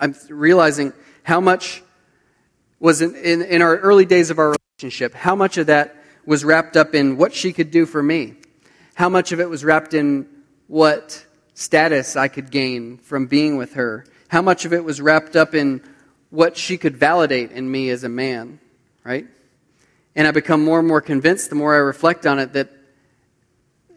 I'm 0.00 0.14
realizing 0.28 0.92
how 1.22 1.40
much 1.40 1.82
was 2.80 3.00
in, 3.00 3.14
in, 3.14 3.42
in, 3.42 3.62
our 3.62 3.76
early 3.78 4.04
days 4.04 4.30
of 4.30 4.38
our 4.38 4.56
relationship, 4.80 5.14
how 5.14 5.36
much 5.36 5.56
of 5.56 5.68
that 5.68 5.94
was 6.26 6.44
wrapped 6.44 6.76
up 6.76 6.94
in 6.94 7.16
what 7.16 7.32
she 7.32 7.52
could 7.52 7.70
do 7.70 7.86
for 7.86 8.02
me, 8.02 8.34
how 8.94 9.08
much 9.08 9.30
of 9.30 9.40
it 9.40 9.48
was 9.48 9.64
wrapped 9.64 9.94
in 9.94 10.26
what 10.66 11.24
status 11.54 12.16
I 12.16 12.26
could 12.26 12.50
gain 12.50 12.98
from 12.98 13.26
being 13.26 13.56
with 13.56 13.74
her, 13.74 14.04
how 14.28 14.42
much 14.42 14.64
of 14.64 14.72
it 14.72 14.82
was 14.82 15.00
wrapped 15.00 15.36
up 15.36 15.54
in 15.54 15.82
what 16.30 16.56
she 16.56 16.76
could 16.76 16.96
validate 16.96 17.52
in 17.52 17.70
me 17.70 17.90
as 17.90 18.02
a 18.02 18.08
man, 18.08 18.58
right? 19.04 19.26
And 20.16 20.26
I 20.26 20.32
become 20.32 20.64
more 20.64 20.80
and 20.80 20.88
more 20.88 21.00
convinced 21.00 21.50
the 21.50 21.56
more 21.56 21.74
I 21.74 21.78
reflect 21.78 22.26
on 22.26 22.38
it 22.38 22.54
that 22.54 22.70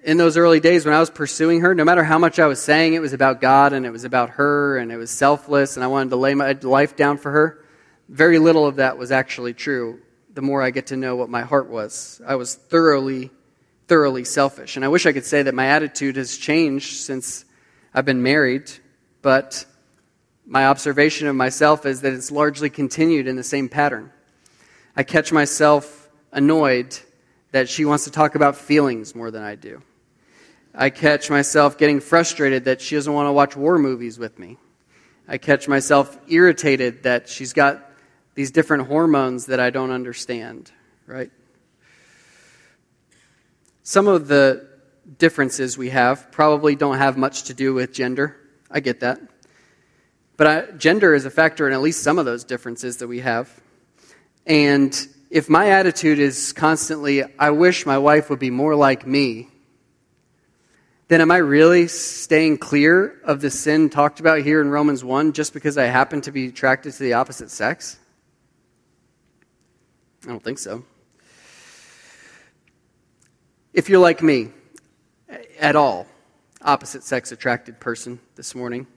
in 0.06 0.18
those 0.18 0.38
early 0.38 0.60
days 0.60 0.86
when 0.86 0.94
I 0.94 1.00
was 1.00 1.10
pursuing 1.10 1.62
her, 1.62 1.74
no 1.74 1.84
matter 1.84 2.04
how 2.04 2.20
much 2.20 2.38
I 2.38 2.46
was 2.46 2.62
saying 2.62 2.94
it 2.94 3.02
was 3.02 3.14
about 3.14 3.42
God 3.42 3.74
and 3.74 3.88
it 3.88 3.90
was 3.90 4.04
about 4.04 4.30
her 4.32 4.78
and 4.78 4.92
it 4.92 4.98
was 4.98 5.10
selfless 5.10 5.76
and 5.76 5.84
I 5.84 5.88
wanted 5.88 6.12
to 6.12 6.16
lay 6.16 6.36
my 6.36 6.52
life 6.62 6.96
down 6.96 7.18
for 7.18 7.32
her, 7.32 7.66
very 8.08 8.38
little 8.38 8.68
of 8.68 8.76
that 8.76 9.00
was 9.00 9.12
actually 9.12 9.56
true 9.56 10.00
the 10.32 10.44
more 10.44 10.62
I 10.62 10.70
get 10.70 10.88
to 10.88 10.98
know 10.98 11.16
what 11.16 11.30
my 11.30 11.42
heart 11.42 11.70
was. 11.70 12.22
I 12.26 12.36
was 12.36 12.54
thoroughly 12.54 13.32
thoroughly 13.88 14.24
selfish. 14.24 14.76
And 14.76 14.86
I 14.86 14.88
wish 14.88 15.06
I 15.06 15.12
could 15.12 15.26
say 15.26 15.44
that 15.44 15.54
my 15.54 15.68
attitude 15.68 16.16
has 16.16 16.38
changed 16.38 16.98
since 16.98 17.46
I've 17.94 18.06
been 18.06 18.24
married, 18.24 18.72
but 19.22 19.66
my 20.46 20.68
observation 20.68 21.28
of 21.28 21.36
myself 21.36 21.86
is 21.86 22.02
that 22.02 22.14
it's 22.14 22.32
largely 22.32 22.70
continued 22.70 23.28
in 23.28 23.36
the 23.36 23.44
same 23.44 23.70
pattern. 23.70 24.12
I 24.96 25.04
catch 25.04 25.32
myself 25.32 26.10
annoyed 26.32 26.98
that 27.52 27.70
she 27.70 27.86
wants 27.86 28.06
to 28.06 28.12
talk 28.12 28.36
about 28.36 28.56
feelings 28.56 29.16
more 29.16 29.32
than 29.32 29.44
I 29.44 29.56
do. 29.56 29.82
I 30.78 30.90
catch 30.90 31.30
myself 31.30 31.78
getting 31.78 32.02
frustrated 32.02 32.66
that 32.66 32.82
she 32.82 32.96
doesn't 32.96 33.12
want 33.12 33.28
to 33.28 33.32
watch 33.32 33.56
war 33.56 33.78
movies 33.78 34.20
with 34.20 34.38
me. 34.38 34.58
I 35.28 35.38
catch 35.38 35.68
myself 35.68 36.18
irritated 36.28 37.04
that 37.04 37.30
she's 37.30 37.54
got 37.54 37.90
these 38.36 38.52
different 38.52 38.88
hormones 38.88 39.46
that 39.46 39.60
I 39.62 39.70
don't 39.70 39.92
understand, 39.92 40.72
right? 41.08 41.32
Some 43.84 44.08
of 44.08 44.28
the 44.28 44.68
differences 45.18 45.78
we 45.78 45.92
have 45.92 46.32
probably 46.32 46.76
don't 46.76 46.98
have 46.98 47.18
much 47.18 47.44
to 47.44 47.54
do 47.54 47.74
with 47.74 47.94
gender. 47.94 48.36
I 48.70 48.82
get 48.82 49.00
that. 49.00 49.20
But 50.36 50.48
I, 50.48 50.72
gender 50.72 51.14
is 51.14 51.24
a 51.24 51.30
factor 51.30 51.68
in 51.68 51.74
at 51.74 51.82
least 51.82 52.04
some 52.04 52.20
of 52.20 52.26
those 52.26 52.44
differences 52.44 52.98
that 52.98 53.08
we 53.08 53.22
have. 53.22 53.50
And 54.46 54.94
if 55.30 55.50
my 55.50 55.70
attitude 55.70 56.20
is 56.20 56.52
constantly, 56.52 57.24
I 57.40 57.52
wish 57.52 57.86
my 57.86 57.98
wife 57.98 58.30
would 58.30 58.40
be 58.40 58.50
more 58.50 58.76
like 58.76 59.08
me, 59.08 59.48
then 61.08 61.22
am 61.22 61.30
I 61.30 61.38
really 61.38 61.88
staying 61.88 62.58
clear 62.58 63.20
of 63.24 63.42
the 63.42 63.52
sin 63.52 63.90
talked 63.90 64.20
about 64.20 64.40
here 64.40 64.60
in 64.62 64.70
Romans 64.70 65.04
1 65.04 65.34
just 65.34 65.54
because 65.54 65.78
I 65.78 65.86
happen 65.86 66.22
to 66.22 66.32
be 66.32 66.48
attracted 66.48 66.94
to 66.94 67.04
the 67.04 67.14
opposite 67.14 67.52
sex? 67.52 68.00
I 70.24 70.30
don't 70.30 70.44
think 70.44 70.58
so. 70.58 70.84
If 73.72 73.90
you're 73.90 74.00
like 74.00 74.24
me, 74.24 74.50
at 75.60 75.76
all, 75.76 76.08
opposite 76.62 77.04
sex 77.04 77.32
attracted 77.32 77.80
person 77.80 78.20
this 78.36 78.56
morning, 78.56 78.88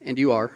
and 0.00 0.18
you 0.18 0.32
are, 0.32 0.52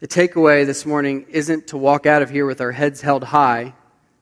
the 0.00 0.08
takeaway 0.08 0.64
this 0.64 0.86
morning 0.86 1.26
isn't 1.28 1.66
to 1.68 1.76
walk 1.76 2.06
out 2.06 2.22
of 2.22 2.30
here 2.30 2.46
with 2.46 2.60
our 2.60 2.72
heads 2.72 3.02
held 3.02 3.24
high, 3.24 3.74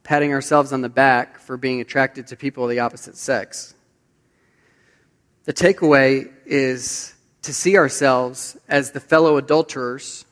patting 0.02 0.32
ourselves 0.32 0.72
on 0.72 0.80
the 0.80 0.88
back 0.88 1.38
for 1.38 1.56
being 1.56 1.80
attracted 1.80 2.26
to 2.26 2.36
people 2.36 2.64
of 2.64 2.70
the 2.70 2.80
opposite 2.80 3.16
sex. 3.16 3.74
The 5.50 5.74
takeaway 5.74 6.30
is 6.46 7.12
to 7.42 7.52
see 7.52 7.76
ourselves 7.76 8.56
as 8.68 8.92
the 8.92 9.00
fellow 9.00 9.36
adulterers 9.36 10.24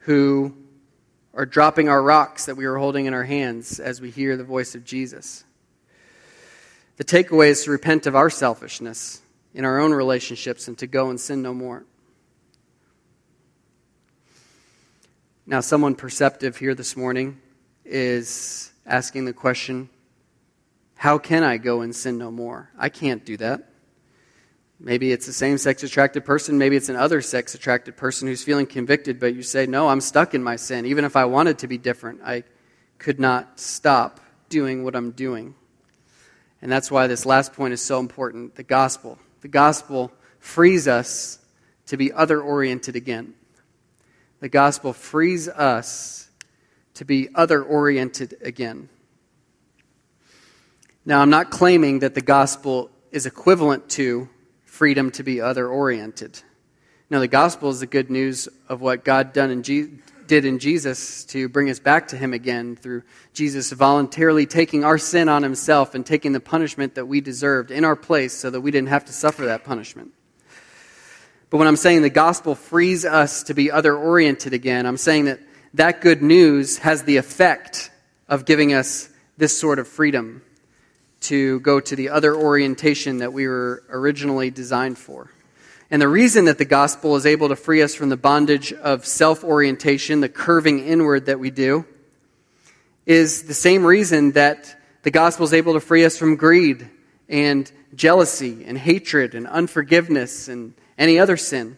who 0.00 0.54
are 1.32 1.46
dropping 1.46 1.88
our 1.88 2.02
rocks 2.02 2.44
that 2.44 2.54
we 2.54 2.66
are 2.66 2.76
holding 2.76 3.06
in 3.06 3.14
our 3.14 3.24
hands 3.24 3.80
as 3.80 3.98
we 3.98 4.10
hear 4.10 4.36
the 4.36 4.44
voice 4.44 4.74
of 4.74 4.84
Jesus. 4.84 5.44
The 6.98 7.04
takeaway 7.04 7.48
is 7.48 7.64
to 7.64 7.70
repent 7.70 8.06
of 8.06 8.14
our 8.14 8.28
selfishness 8.28 9.22
in 9.54 9.64
our 9.64 9.80
own 9.80 9.94
relationships 9.94 10.68
and 10.68 10.76
to 10.76 10.86
go 10.86 11.08
and 11.08 11.18
sin 11.18 11.40
no 11.40 11.54
more. 11.54 11.86
Now, 15.46 15.60
someone 15.60 15.94
perceptive 15.94 16.58
here 16.58 16.74
this 16.74 16.94
morning 16.94 17.40
is 17.86 18.70
asking 18.84 19.24
the 19.24 19.32
question 19.32 19.88
how 20.94 21.16
can 21.16 21.42
I 21.42 21.56
go 21.56 21.80
and 21.80 21.96
sin 21.96 22.18
no 22.18 22.30
more? 22.30 22.68
I 22.78 22.90
can't 22.90 23.24
do 23.24 23.38
that. 23.38 23.69
Maybe 24.82 25.12
it's 25.12 25.28
a 25.28 25.32
same 25.34 25.58
sex 25.58 25.82
attracted 25.82 26.24
person. 26.24 26.56
Maybe 26.56 26.74
it's 26.74 26.88
an 26.88 26.96
other 26.96 27.20
sex 27.20 27.54
attracted 27.54 27.98
person 27.98 28.26
who's 28.26 28.42
feeling 28.42 28.66
convicted, 28.66 29.20
but 29.20 29.34
you 29.34 29.42
say, 29.42 29.66
No, 29.66 29.88
I'm 29.88 30.00
stuck 30.00 30.34
in 30.34 30.42
my 30.42 30.56
sin. 30.56 30.86
Even 30.86 31.04
if 31.04 31.16
I 31.16 31.26
wanted 31.26 31.58
to 31.58 31.68
be 31.68 31.76
different, 31.76 32.22
I 32.24 32.44
could 32.98 33.20
not 33.20 33.60
stop 33.60 34.20
doing 34.48 34.82
what 34.82 34.96
I'm 34.96 35.10
doing. 35.10 35.54
And 36.62 36.72
that's 36.72 36.90
why 36.90 37.06
this 37.06 37.26
last 37.26 37.52
point 37.52 37.74
is 37.74 37.82
so 37.82 38.00
important 38.00 38.54
the 38.54 38.62
gospel. 38.62 39.18
The 39.42 39.48
gospel 39.48 40.12
frees 40.38 40.88
us 40.88 41.38
to 41.86 41.98
be 41.98 42.10
other 42.12 42.40
oriented 42.40 42.96
again. 42.96 43.34
The 44.40 44.48
gospel 44.48 44.94
frees 44.94 45.46
us 45.46 46.30
to 46.94 47.04
be 47.04 47.28
other 47.34 47.62
oriented 47.62 48.36
again. 48.40 48.88
Now, 51.04 51.20
I'm 51.20 51.30
not 51.30 51.50
claiming 51.50 51.98
that 51.98 52.14
the 52.14 52.22
gospel 52.22 52.90
is 53.10 53.26
equivalent 53.26 53.90
to 53.90 54.28
freedom 54.80 55.10
to 55.10 55.22
be 55.22 55.42
other 55.42 55.68
oriented. 55.68 56.40
Now, 57.10 57.18
the 57.20 57.28
gospel 57.28 57.68
is 57.68 57.80
the 57.80 57.86
good 57.86 58.08
news 58.08 58.48
of 58.66 58.80
what 58.80 59.04
God 59.04 59.34
done 59.34 59.50
in 59.50 59.62
Je- 59.62 59.90
did 60.26 60.46
in 60.46 60.58
Jesus 60.58 61.26
to 61.26 61.50
bring 61.50 61.68
us 61.68 61.78
back 61.78 62.08
to 62.08 62.16
Him 62.16 62.32
again 62.32 62.76
through 62.76 63.02
Jesus 63.34 63.70
voluntarily 63.72 64.46
taking 64.46 64.82
our 64.82 64.96
sin 64.96 65.28
on 65.28 65.42
Himself 65.42 65.94
and 65.94 66.06
taking 66.06 66.32
the 66.32 66.40
punishment 66.40 66.94
that 66.94 67.04
we 67.04 67.20
deserved 67.20 67.70
in 67.70 67.84
our 67.84 67.94
place 67.94 68.32
so 68.32 68.48
that 68.48 68.62
we 68.62 68.70
didn't 68.70 68.88
have 68.88 69.04
to 69.04 69.12
suffer 69.12 69.44
that 69.44 69.64
punishment. 69.64 70.12
But 71.50 71.58
when 71.58 71.68
I'm 71.68 71.76
saying 71.76 72.00
the 72.00 72.08
gospel 72.08 72.54
frees 72.54 73.04
us 73.04 73.42
to 73.42 73.54
be 73.54 73.70
other 73.70 73.94
oriented 73.94 74.54
again, 74.54 74.86
I'm 74.86 74.96
saying 74.96 75.26
that 75.26 75.40
that 75.74 76.00
good 76.00 76.22
news 76.22 76.78
has 76.78 77.02
the 77.02 77.18
effect 77.18 77.90
of 78.30 78.46
giving 78.46 78.72
us 78.72 79.10
this 79.36 79.60
sort 79.60 79.78
of 79.78 79.86
freedom 79.86 80.40
to 81.20 81.60
go 81.60 81.80
to 81.80 81.96
the 81.96 82.08
other 82.08 82.34
orientation 82.34 83.18
that 83.18 83.32
we 83.32 83.46
were 83.46 83.82
originally 83.90 84.50
designed 84.50 84.98
for. 84.98 85.30
And 85.90 86.00
the 86.00 86.08
reason 86.08 86.44
that 86.44 86.58
the 86.58 86.64
gospel 86.64 87.16
is 87.16 87.26
able 87.26 87.48
to 87.48 87.56
free 87.56 87.82
us 87.82 87.94
from 87.94 88.08
the 88.08 88.16
bondage 88.16 88.72
of 88.72 89.04
self 89.04 89.42
orientation, 89.42 90.20
the 90.20 90.28
curving 90.28 90.86
inward 90.86 91.26
that 91.26 91.40
we 91.40 91.50
do, 91.50 91.84
is 93.06 93.44
the 93.44 93.54
same 93.54 93.84
reason 93.84 94.32
that 94.32 94.76
the 95.02 95.10
gospel 95.10 95.44
is 95.44 95.52
able 95.52 95.72
to 95.72 95.80
free 95.80 96.04
us 96.04 96.16
from 96.16 96.36
greed 96.36 96.88
and 97.28 97.70
jealousy 97.94 98.64
and 98.64 98.78
hatred 98.78 99.34
and 99.34 99.46
unforgiveness 99.48 100.48
and 100.48 100.74
any 100.96 101.18
other 101.18 101.36
sin. 101.36 101.76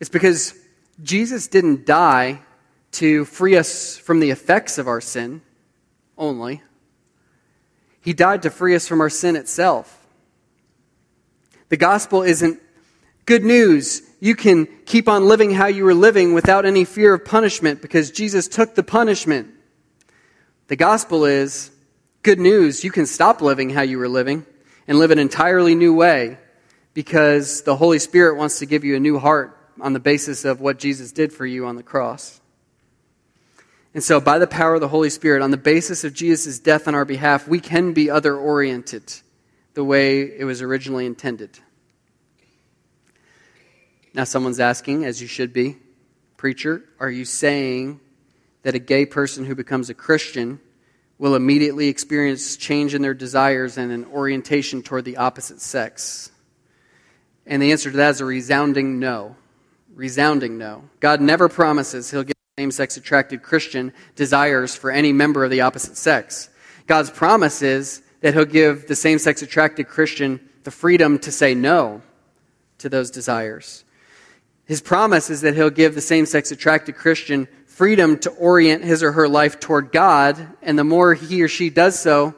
It's 0.00 0.10
because 0.10 0.54
Jesus 1.02 1.46
didn't 1.46 1.86
die 1.86 2.40
to 2.92 3.24
free 3.24 3.56
us 3.56 3.96
from 3.96 4.20
the 4.20 4.30
effects 4.30 4.78
of 4.78 4.88
our 4.88 5.00
sin 5.00 5.42
only. 6.18 6.62
He 8.02 8.12
died 8.12 8.42
to 8.42 8.50
free 8.50 8.74
us 8.74 8.86
from 8.86 9.00
our 9.00 9.08
sin 9.08 9.36
itself. 9.36 9.98
The 11.68 11.76
gospel 11.78 12.22
isn't 12.22 12.60
good 13.24 13.44
news. 13.44 14.02
You 14.20 14.34
can 14.34 14.66
keep 14.84 15.08
on 15.08 15.26
living 15.26 15.52
how 15.52 15.66
you 15.66 15.84
were 15.84 15.94
living 15.94 16.34
without 16.34 16.66
any 16.66 16.84
fear 16.84 17.14
of 17.14 17.24
punishment 17.24 17.80
because 17.80 18.10
Jesus 18.10 18.48
took 18.48 18.74
the 18.74 18.82
punishment. 18.82 19.48
The 20.66 20.76
gospel 20.76 21.24
is 21.24 21.70
good 22.22 22.38
news. 22.38 22.84
You 22.84 22.90
can 22.90 23.06
stop 23.06 23.40
living 23.40 23.70
how 23.70 23.82
you 23.82 23.98
were 23.98 24.08
living 24.08 24.44
and 24.86 24.98
live 24.98 25.12
an 25.12 25.18
entirely 25.18 25.74
new 25.74 25.94
way 25.94 26.36
because 26.92 27.62
the 27.62 27.76
Holy 27.76 27.98
Spirit 27.98 28.36
wants 28.36 28.58
to 28.58 28.66
give 28.66 28.84
you 28.84 28.96
a 28.96 29.00
new 29.00 29.18
heart 29.18 29.56
on 29.80 29.92
the 29.92 30.00
basis 30.00 30.44
of 30.44 30.60
what 30.60 30.78
Jesus 30.78 31.10
did 31.12 31.32
for 31.32 31.46
you 31.46 31.66
on 31.66 31.76
the 31.76 31.82
cross. 31.82 32.41
And 33.94 34.02
so, 34.02 34.20
by 34.20 34.38
the 34.38 34.46
power 34.46 34.74
of 34.74 34.80
the 34.80 34.88
Holy 34.88 35.10
Spirit, 35.10 35.42
on 35.42 35.50
the 35.50 35.58
basis 35.58 36.02
of 36.02 36.14
Jesus' 36.14 36.58
death 36.58 36.88
on 36.88 36.94
our 36.94 37.04
behalf, 37.04 37.46
we 37.46 37.60
can 37.60 37.92
be 37.92 38.10
other 38.10 38.36
oriented 38.36 39.12
the 39.74 39.84
way 39.84 40.20
it 40.22 40.44
was 40.44 40.62
originally 40.62 41.04
intended. 41.04 41.58
Now, 44.14 44.24
someone's 44.24 44.60
asking, 44.60 45.04
as 45.04 45.20
you 45.20 45.28
should 45.28 45.52
be, 45.52 45.76
Preacher, 46.36 46.82
are 46.98 47.10
you 47.10 47.24
saying 47.24 48.00
that 48.62 48.74
a 48.74 48.78
gay 48.78 49.06
person 49.06 49.44
who 49.44 49.54
becomes 49.54 49.90
a 49.90 49.94
Christian 49.94 50.60
will 51.18 51.34
immediately 51.34 51.88
experience 51.88 52.56
change 52.56 52.94
in 52.94 53.02
their 53.02 53.14
desires 53.14 53.78
and 53.78 53.92
an 53.92 54.04
orientation 54.06 54.82
toward 54.82 55.04
the 55.04 55.18
opposite 55.18 55.60
sex? 55.60 56.30
And 57.46 57.62
the 57.62 57.72
answer 57.72 57.90
to 57.90 57.96
that 57.98 58.10
is 58.10 58.20
a 58.20 58.24
resounding 58.24 58.98
no. 58.98 59.36
Resounding 59.94 60.58
no. 60.58 60.88
God 61.00 61.20
never 61.20 61.48
promises 61.48 62.10
he'll 62.10 62.24
give 62.24 62.34
same 62.62 62.70
sex 62.70 62.96
attracted 62.96 63.42
Christian 63.42 63.92
desires 64.14 64.76
for 64.76 64.92
any 64.92 65.12
member 65.12 65.44
of 65.44 65.50
the 65.50 65.62
opposite 65.62 65.96
sex. 65.96 66.48
God's 66.86 67.10
promise 67.10 67.60
is 67.60 68.02
that 68.20 68.34
He'll 68.34 68.44
give 68.44 68.86
the 68.86 68.94
same 68.94 69.18
sex 69.18 69.42
attracted 69.42 69.88
Christian 69.88 70.38
the 70.62 70.70
freedom 70.70 71.18
to 71.18 71.32
say 71.32 71.56
no 71.56 72.02
to 72.78 72.88
those 72.88 73.10
desires. 73.10 73.82
His 74.64 74.80
promise 74.80 75.28
is 75.28 75.40
that 75.40 75.56
He'll 75.56 75.70
give 75.70 75.96
the 75.96 76.00
same 76.00 76.24
sex 76.24 76.52
attracted 76.52 76.94
Christian 76.94 77.48
freedom 77.66 78.16
to 78.18 78.30
orient 78.30 78.84
his 78.84 79.02
or 79.02 79.10
her 79.10 79.26
life 79.26 79.58
toward 79.58 79.90
God, 79.90 80.46
and 80.62 80.78
the 80.78 80.84
more 80.84 81.14
he 81.14 81.42
or 81.42 81.48
she 81.48 81.68
does 81.68 81.98
so, 81.98 82.32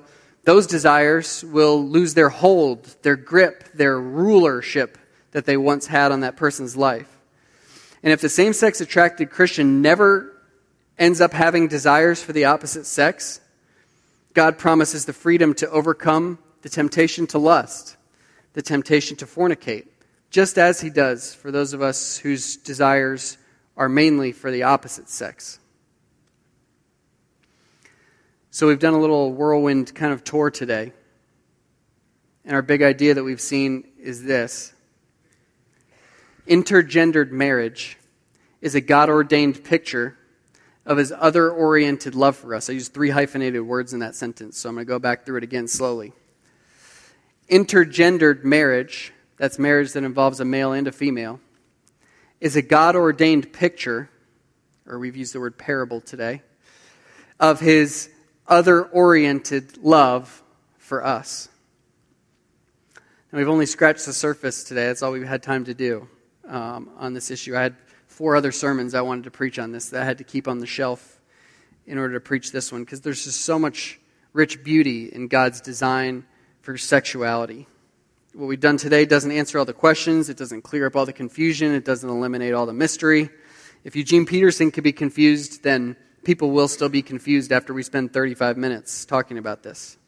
those 0.45 0.67
desires 0.67 1.45
will 1.45 1.87
lose 1.87 2.15
their 2.15 2.31
hold, 2.31 2.85
their 3.03 3.17
grip, 3.17 3.65
their 3.75 4.01
rulership 4.01 4.97
that 5.33 5.45
they 5.45 5.59
once 5.59 5.87
had 5.89 6.13
on 6.13 6.21
that 6.21 6.37
person's 6.37 6.79
life. 6.79 7.14
And 8.05 8.13
if 8.13 8.21
the 8.21 8.29
same 8.29 8.53
sex 8.53 8.83
attracted 8.83 9.31
Christian 9.31 9.81
never 9.81 10.31
ends 10.99 11.23
up 11.23 11.33
having 11.33 11.69
desires 11.69 12.23
for 12.23 12.35
the 12.35 12.45
opposite 12.45 12.85
sex, 12.85 13.41
God 14.35 14.59
promises 14.59 15.07
the 15.07 15.15
freedom 15.15 15.55
to 15.55 15.71
overcome 15.71 16.39
the 16.61 16.69
temptation 16.69 17.27
to 17.29 17.39
lust, 17.39 17.97
the 18.53 18.61
temptation 18.61 19.17
to 19.17 19.27
fornicate, 19.27 19.87
just 20.29 20.59
as 20.59 20.83
he 20.83 20.91
does 20.91 21.35
for 21.35 21.51
those 21.51 21.73
of 21.73 21.81
us 21.81 22.19
whose 22.19 22.59
desires 22.59 23.39
are 23.75 23.89
mainly 23.89 24.33
for 24.33 24.51
the 24.51 24.65
opposite 24.65 25.09
sex. 25.09 25.59
So 28.51 28.67
we've 28.67 28.79
done 28.79 28.93
a 28.93 29.01
little 29.01 29.33
whirlwind 29.33 29.95
kind 29.95 30.13
of 30.13 30.25
tour 30.25 30.51
today. 30.51 30.93
And 32.45 32.55
our 32.55 32.63
big 32.63 32.83
idea 32.83 33.15
that 33.15 33.25
we've 33.25 33.41
seen 33.41 33.89
is 33.99 34.23
this 34.23 34.74
intergendered 36.47 37.31
marriage 37.31 37.99
is 38.61 38.75
a 38.75 38.81
God 38.81 39.09
ordained 39.09 39.65
picture 39.65 40.17
of 40.87 40.99
his 40.99 41.13
other 41.17 41.51
oriented 41.51 42.15
love 42.15 42.37
for 42.37 42.55
us. 42.55 42.69
I 42.69 42.75
used 42.75 42.93
three 42.93 43.11
hyphenated 43.11 43.63
words 43.63 43.93
in 43.93 44.01
that 44.01 44.15
sentence, 44.15 44.59
so 44.59 44.69
I'm 44.69 44.75
going 44.75 44.87
to 44.87 44.89
go 44.89 44.99
back 44.99 45.25
through 45.25 45.39
it 45.39 45.45
again 45.45 45.67
slowly. 45.67 46.13
Intergendered 47.49 48.45
marriage, 48.45 49.13
that's 49.37 49.59
marriage 49.59 49.93
that 49.93 50.05
involves 50.05 50.41
a 50.41 50.45
male 50.45 50.73
and 50.73 50.87
a 50.87 50.93
female, 50.93 51.41
is 52.41 52.57
a 52.57 52.63
God 52.63 52.97
ordained 52.97 53.53
picture, 53.53 54.11
or 54.87 54.99
we've 54.99 55.17
used 55.17 55.35
the 55.35 55.41
word 55.41 55.57
parable 55.57 56.01
today, 56.01 56.43
of 57.41 57.61
his 57.61 58.11
other 58.47 58.85
oriented 58.85 59.79
love 59.79 60.43
for 60.79 61.05
us. 61.05 61.49
And 63.31 63.39
we've 63.39 63.49
only 63.49 63.67
scratched 63.67 64.05
the 64.05 64.13
surface 64.13 64.65
today. 64.65 64.87
That's 64.87 65.03
all 65.03 65.13
we've 65.13 65.27
had 65.27 65.43
time 65.43 65.65
to 65.65 65.75
do 65.75 66.09
um, 66.49 66.91
on 66.97 67.15
this 67.15 67.31
issue. 67.31 67.57
I 67.57 67.63
had 67.63 67.77
four 68.07 68.37
other 68.37 68.53
sermons 68.53 68.95
I 68.95 69.01
wanted 69.01 69.25
to 69.25 69.31
preach 69.31 69.59
on 69.59 69.73
this 69.73 69.91
that 69.91 70.03
I 70.03 70.05
had 70.05 70.19
to 70.19 70.25
keep 70.25 70.47
on 70.47 70.59
the 70.59 70.67
shelf 70.67 71.21
in 71.87 71.99
order 71.99 72.15
to 72.15 72.21
preach 72.21 72.53
this 72.53 72.73
one 72.73 72.85
because 72.85 73.01
there's 73.01 73.25
just 73.25 73.43
so 73.43 73.59
much 73.59 74.01
rich 74.33 74.65
beauty 74.65 75.07
in 75.07 75.29
God's 75.29 75.61
design 75.61 76.25
for 76.63 76.77
sexuality. 76.77 77.67
What 78.33 78.47
we've 78.47 78.61
done 78.61 78.79
today 78.79 79.05
doesn't 79.05 79.31
answer 79.31 79.59
all 79.59 79.65
the 79.65 79.73
questions, 79.73 80.29
it 80.29 80.37
doesn't 80.37 80.63
clear 80.63 80.87
up 80.87 80.97
all 80.97 81.07
the 81.07 81.13
confusion, 81.13 81.73
it 81.73 81.85
doesn't 81.85 82.09
eliminate 82.09 82.53
all 82.53 82.67
the 82.67 82.73
mystery. 82.73 83.31
If 83.85 83.95
Eugene 83.95 84.27
Peterson 84.27 84.71
could 84.71 84.83
be 84.83 84.93
confused, 84.93 85.63
then 85.63 85.97
people 86.25 86.51
will 86.51 86.69
still 86.69 86.89
be 86.89 87.03
confused 87.03 87.53
after 87.53 87.75
we 87.75 87.83
spend 87.83 88.13
35 88.13 88.57
minutes 88.57 89.05
talking 89.05 89.39
about 89.39 89.63
this. 89.63 89.99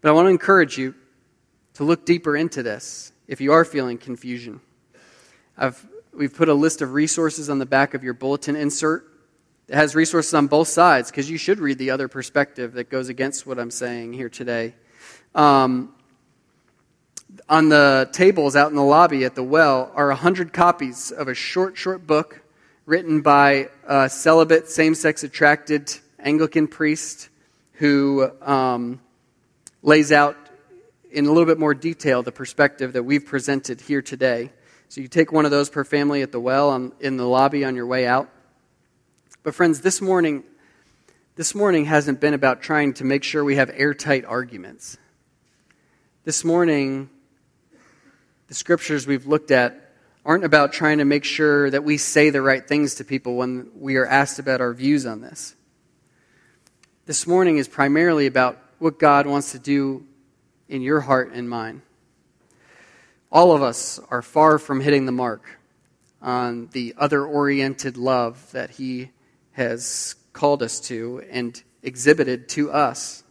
But 0.00 0.08
I 0.08 0.12
want 0.12 0.26
to 0.26 0.30
encourage 0.30 0.78
you 0.78 0.94
to 1.74 1.84
look 1.84 2.06
deeper 2.06 2.36
into 2.36 2.62
this 2.62 3.12
if 3.28 3.40
you 3.40 3.52
are 3.52 3.64
feeling 3.64 3.98
confusion. 3.98 4.60
I've, 5.56 5.86
we've 6.12 6.34
put 6.34 6.48
a 6.48 6.54
list 6.54 6.82
of 6.82 6.92
resources 6.92 7.48
on 7.48 7.58
the 7.58 7.66
back 7.66 7.94
of 7.94 8.02
your 8.02 8.14
bulletin 8.14 8.56
insert. 8.56 9.08
It 9.68 9.74
has 9.76 9.94
resources 9.94 10.34
on 10.34 10.48
both 10.48 10.68
sides 10.68 11.10
because 11.10 11.30
you 11.30 11.38
should 11.38 11.60
read 11.60 11.78
the 11.78 11.90
other 11.90 12.08
perspective 12.08 12.72
that 12.72 12.90
goes 12.90 13.08
against 13.08 13.46
what 13.46 13.58
I'm 13.58 13.70
saying 13.70 14.12
here 14.12 14.28
today. 14.28 14.74
Um, 15.34 15.94
on 17.48 17.68
the 17.68 18.08
tables 18.12 18.56
out 18.56 18.70
in 18.70 18.76
the 18.76 18.82
lobby 18.82 19.24
at 19.24 19.34
the 19.34 19.42
well 19.42 19.90
are 19.94 20.08
100 20.08 20.52
copies 20.52 21.10
of 21.10 21.28
a 21.28 21.34
short, 21.34 21.76
short 21.76 22.06
book 22.06 22.42
written 22.86 23.22
by 23.22 23.68
a 23.86 24.08
celibate, 24.08 24.68
same 24.68 24.94
sex 24.94 25.22
attracted 25.22 25.92
Anglican 26.18 26.66
priest 26.66 27.28
who 27.74 28.30
um, 28.42 29.00
lays 29.82 30.12
out 30.12 30.36
in 31.10 31.26
a 31.26 31.28
little 31.28 31.46
bit 31.46 31.58
more 31.58 31.74
detail 31.74 32.22
the 32.22 32.32
perspective 32.32 32.92
that 32.92 33.04
we've 33.04 33.24
presented 33.24 33.80
here 33.80 34.02
today. 34.02 34.50
So 34.94 35.00
you 35.00 35.08
take 35.08 35.32
one 35.32 35.44
of 35.44 35.50
those 35.50 35.70
per 35.70 35.82
family 35.82 36.22
at 36.22 36.30
the 36.30 36.38
well 36.38 36.70
on, 36.70 36.92
in 37.00 37.16
the 37.16 37.26
lobby 37.26 37.64
on 37.64 37.74
your 37.74 37.84
way 37.84 38.06
out. 38.06 38.30
But 39.42 39.52
friends, 39.52 39.80
this 39.80 40.00
morning, 40.00 40.44
this 41.34 41.52
morning 41.52 41.86
hasn't 41.86 42.20
been 42.20 42.32
about 42.32 42.62
trying 42.62 42.94
to 42.94 43.04
make 43.04 43.24
sure 43.24 43.42
we 43.42 43.56
have 43.56 43.72
airtight 43.74 44.24
arguments. 44.24 44.96
This 46.22 46.44
morning, 46.44 47.10
the 48.46 48.54
scriptures 48.54 49.04
we've 49.04 49.26
looked 49.26 49.50
at 49.50 49.96
aren't 50.24 50.44
about 50.44 50.72
trying 50.72 50.98
to 50.98 51.04
make 51.04 51.24
sure 51.24 51.68
that 51.70 51.82
we 51.82 51.98
say 51.98 52.30
the 52.30 52.40
right 52.40 52.64
things 52.64 52.94
to 52.94 53.04
people 53.04 53.34
when 53.34 53.72
we 53.74 53.96
are 53.96 54.06
asked 54.06 54.38
about 54.38 54.60
our 54.60 54.72
views 54.72 55.06
on 55.06 55.22
this. 55.22 55.56
This 57.06 57.26
morning 57.26 57.56
is 57.56 57.66
primarily 57.66 58.26
about 58.26 58.60
what 58.78 59.00
God 59.00 59.26
wants 59.26 59.50
to 59.50 59.58
do 59.58 60.06
in 60.68 60.82
your 60.82 61.00
heart 61.00 61.32
and 61.32 61.50
mine. 61.50 61.82
All 63.34 63.50
of 63.50 63.64
us 63.64 63.98
are 64.12 64.22
far 64.22 64.60
from 64.60 64.80
hitting 64.80 65.06
the 65.06 65.12
mark 65.12 65.58
on 66.22 66.68
the 66.70 66.94
other 66.96 67.26
oriented 67.26 67.96
love 67.96 68.48
that 68.52 68.70
He 68.70 69.10
has 69.54 70.14
called 70.32 70.62
us 70.62 70.78
to 70.82 71.20
and 71.28 71.60
exhibited 71.82 72.48
to 72.50 72.70
us. 72.70 73.24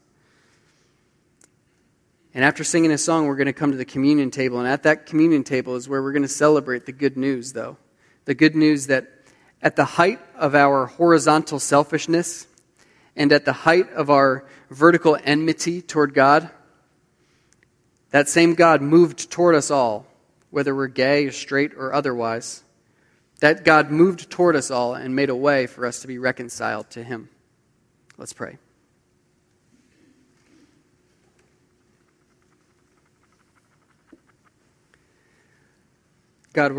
And 2.33 2.43
after 2.43 2.65
singing 2.65 2.91
a 2.91 2.97
song, 2.97 3.27
we're 3.27 3.37
going 3.37 3.45
to 3.45 3.53
come 3.53 3.71
to 3.71 3.77
the 3.77 3.85
communion 3.85 4.29
table. 4.29 4.59
And 4.59 4.67
at 4.67 4.83
that 4.83 5.05
communion 5.05 5.45
table 5.45 5.77
is 5.77 5.87
where 5.87 6.03
we're 6.03 6.11
going 6.11 6.23
to 6.23 6.27
celebrate 6.27 6.85
the 6.85 6.91
good 6.91 7.15
news, 7.15 7.53
though. 7.53 7.77
The 8.25 8.35
good 8.35 8.57
news 8.57 8.87
that 8.87 9.07
at 9.61 9.77
the 9.77 9.85
height 9.85 10.19
of 10.35 10.53
our 10.53 10.87
horizontal 10.87 11.59
selfishness 11.59 12.45
and 13.15 13.31
at 13.31 13.45
the 13.45 13.53
height 13.53 13.89
of 13.93 14.09
our 14.09 14.43
vertical 14.69 15.17
enmity 15.23 15.81
toward 15.81 16.13
God, 16.13 16.49
that 18.13 18.29
same 18.29 18.53
God 18.53 18.83
moved 18.83 19.31
toward 19.31 19.55
us 19.55 19.71
all, 19.71 20.05
whether 20.51 20.75
we're 20.75 20.85
gay 20.85 21.31
straight 21.31 21.73
or 21.73 21.95
otherwise. 21.95 22.63
That 23.39 23.65
God 23.65 23.89
moved 23.89 24.29
toward 24.29 24.55
us 24.55 24.69
all 24.69 24.93
and 24.93 25.15
made 25.15 25.31
a 25.31 25.35
way 25.35 25.65
for 25.65 25.83
us 25.83 25.99
to 26.01 26.07
be 26.07 26.19
reconciled 26.19 26.91
to 26.91 27.03
Him. 27.03 27.29
Let's 28.15 28.31
pray. 28.31 28.59
God, 36.53 36.77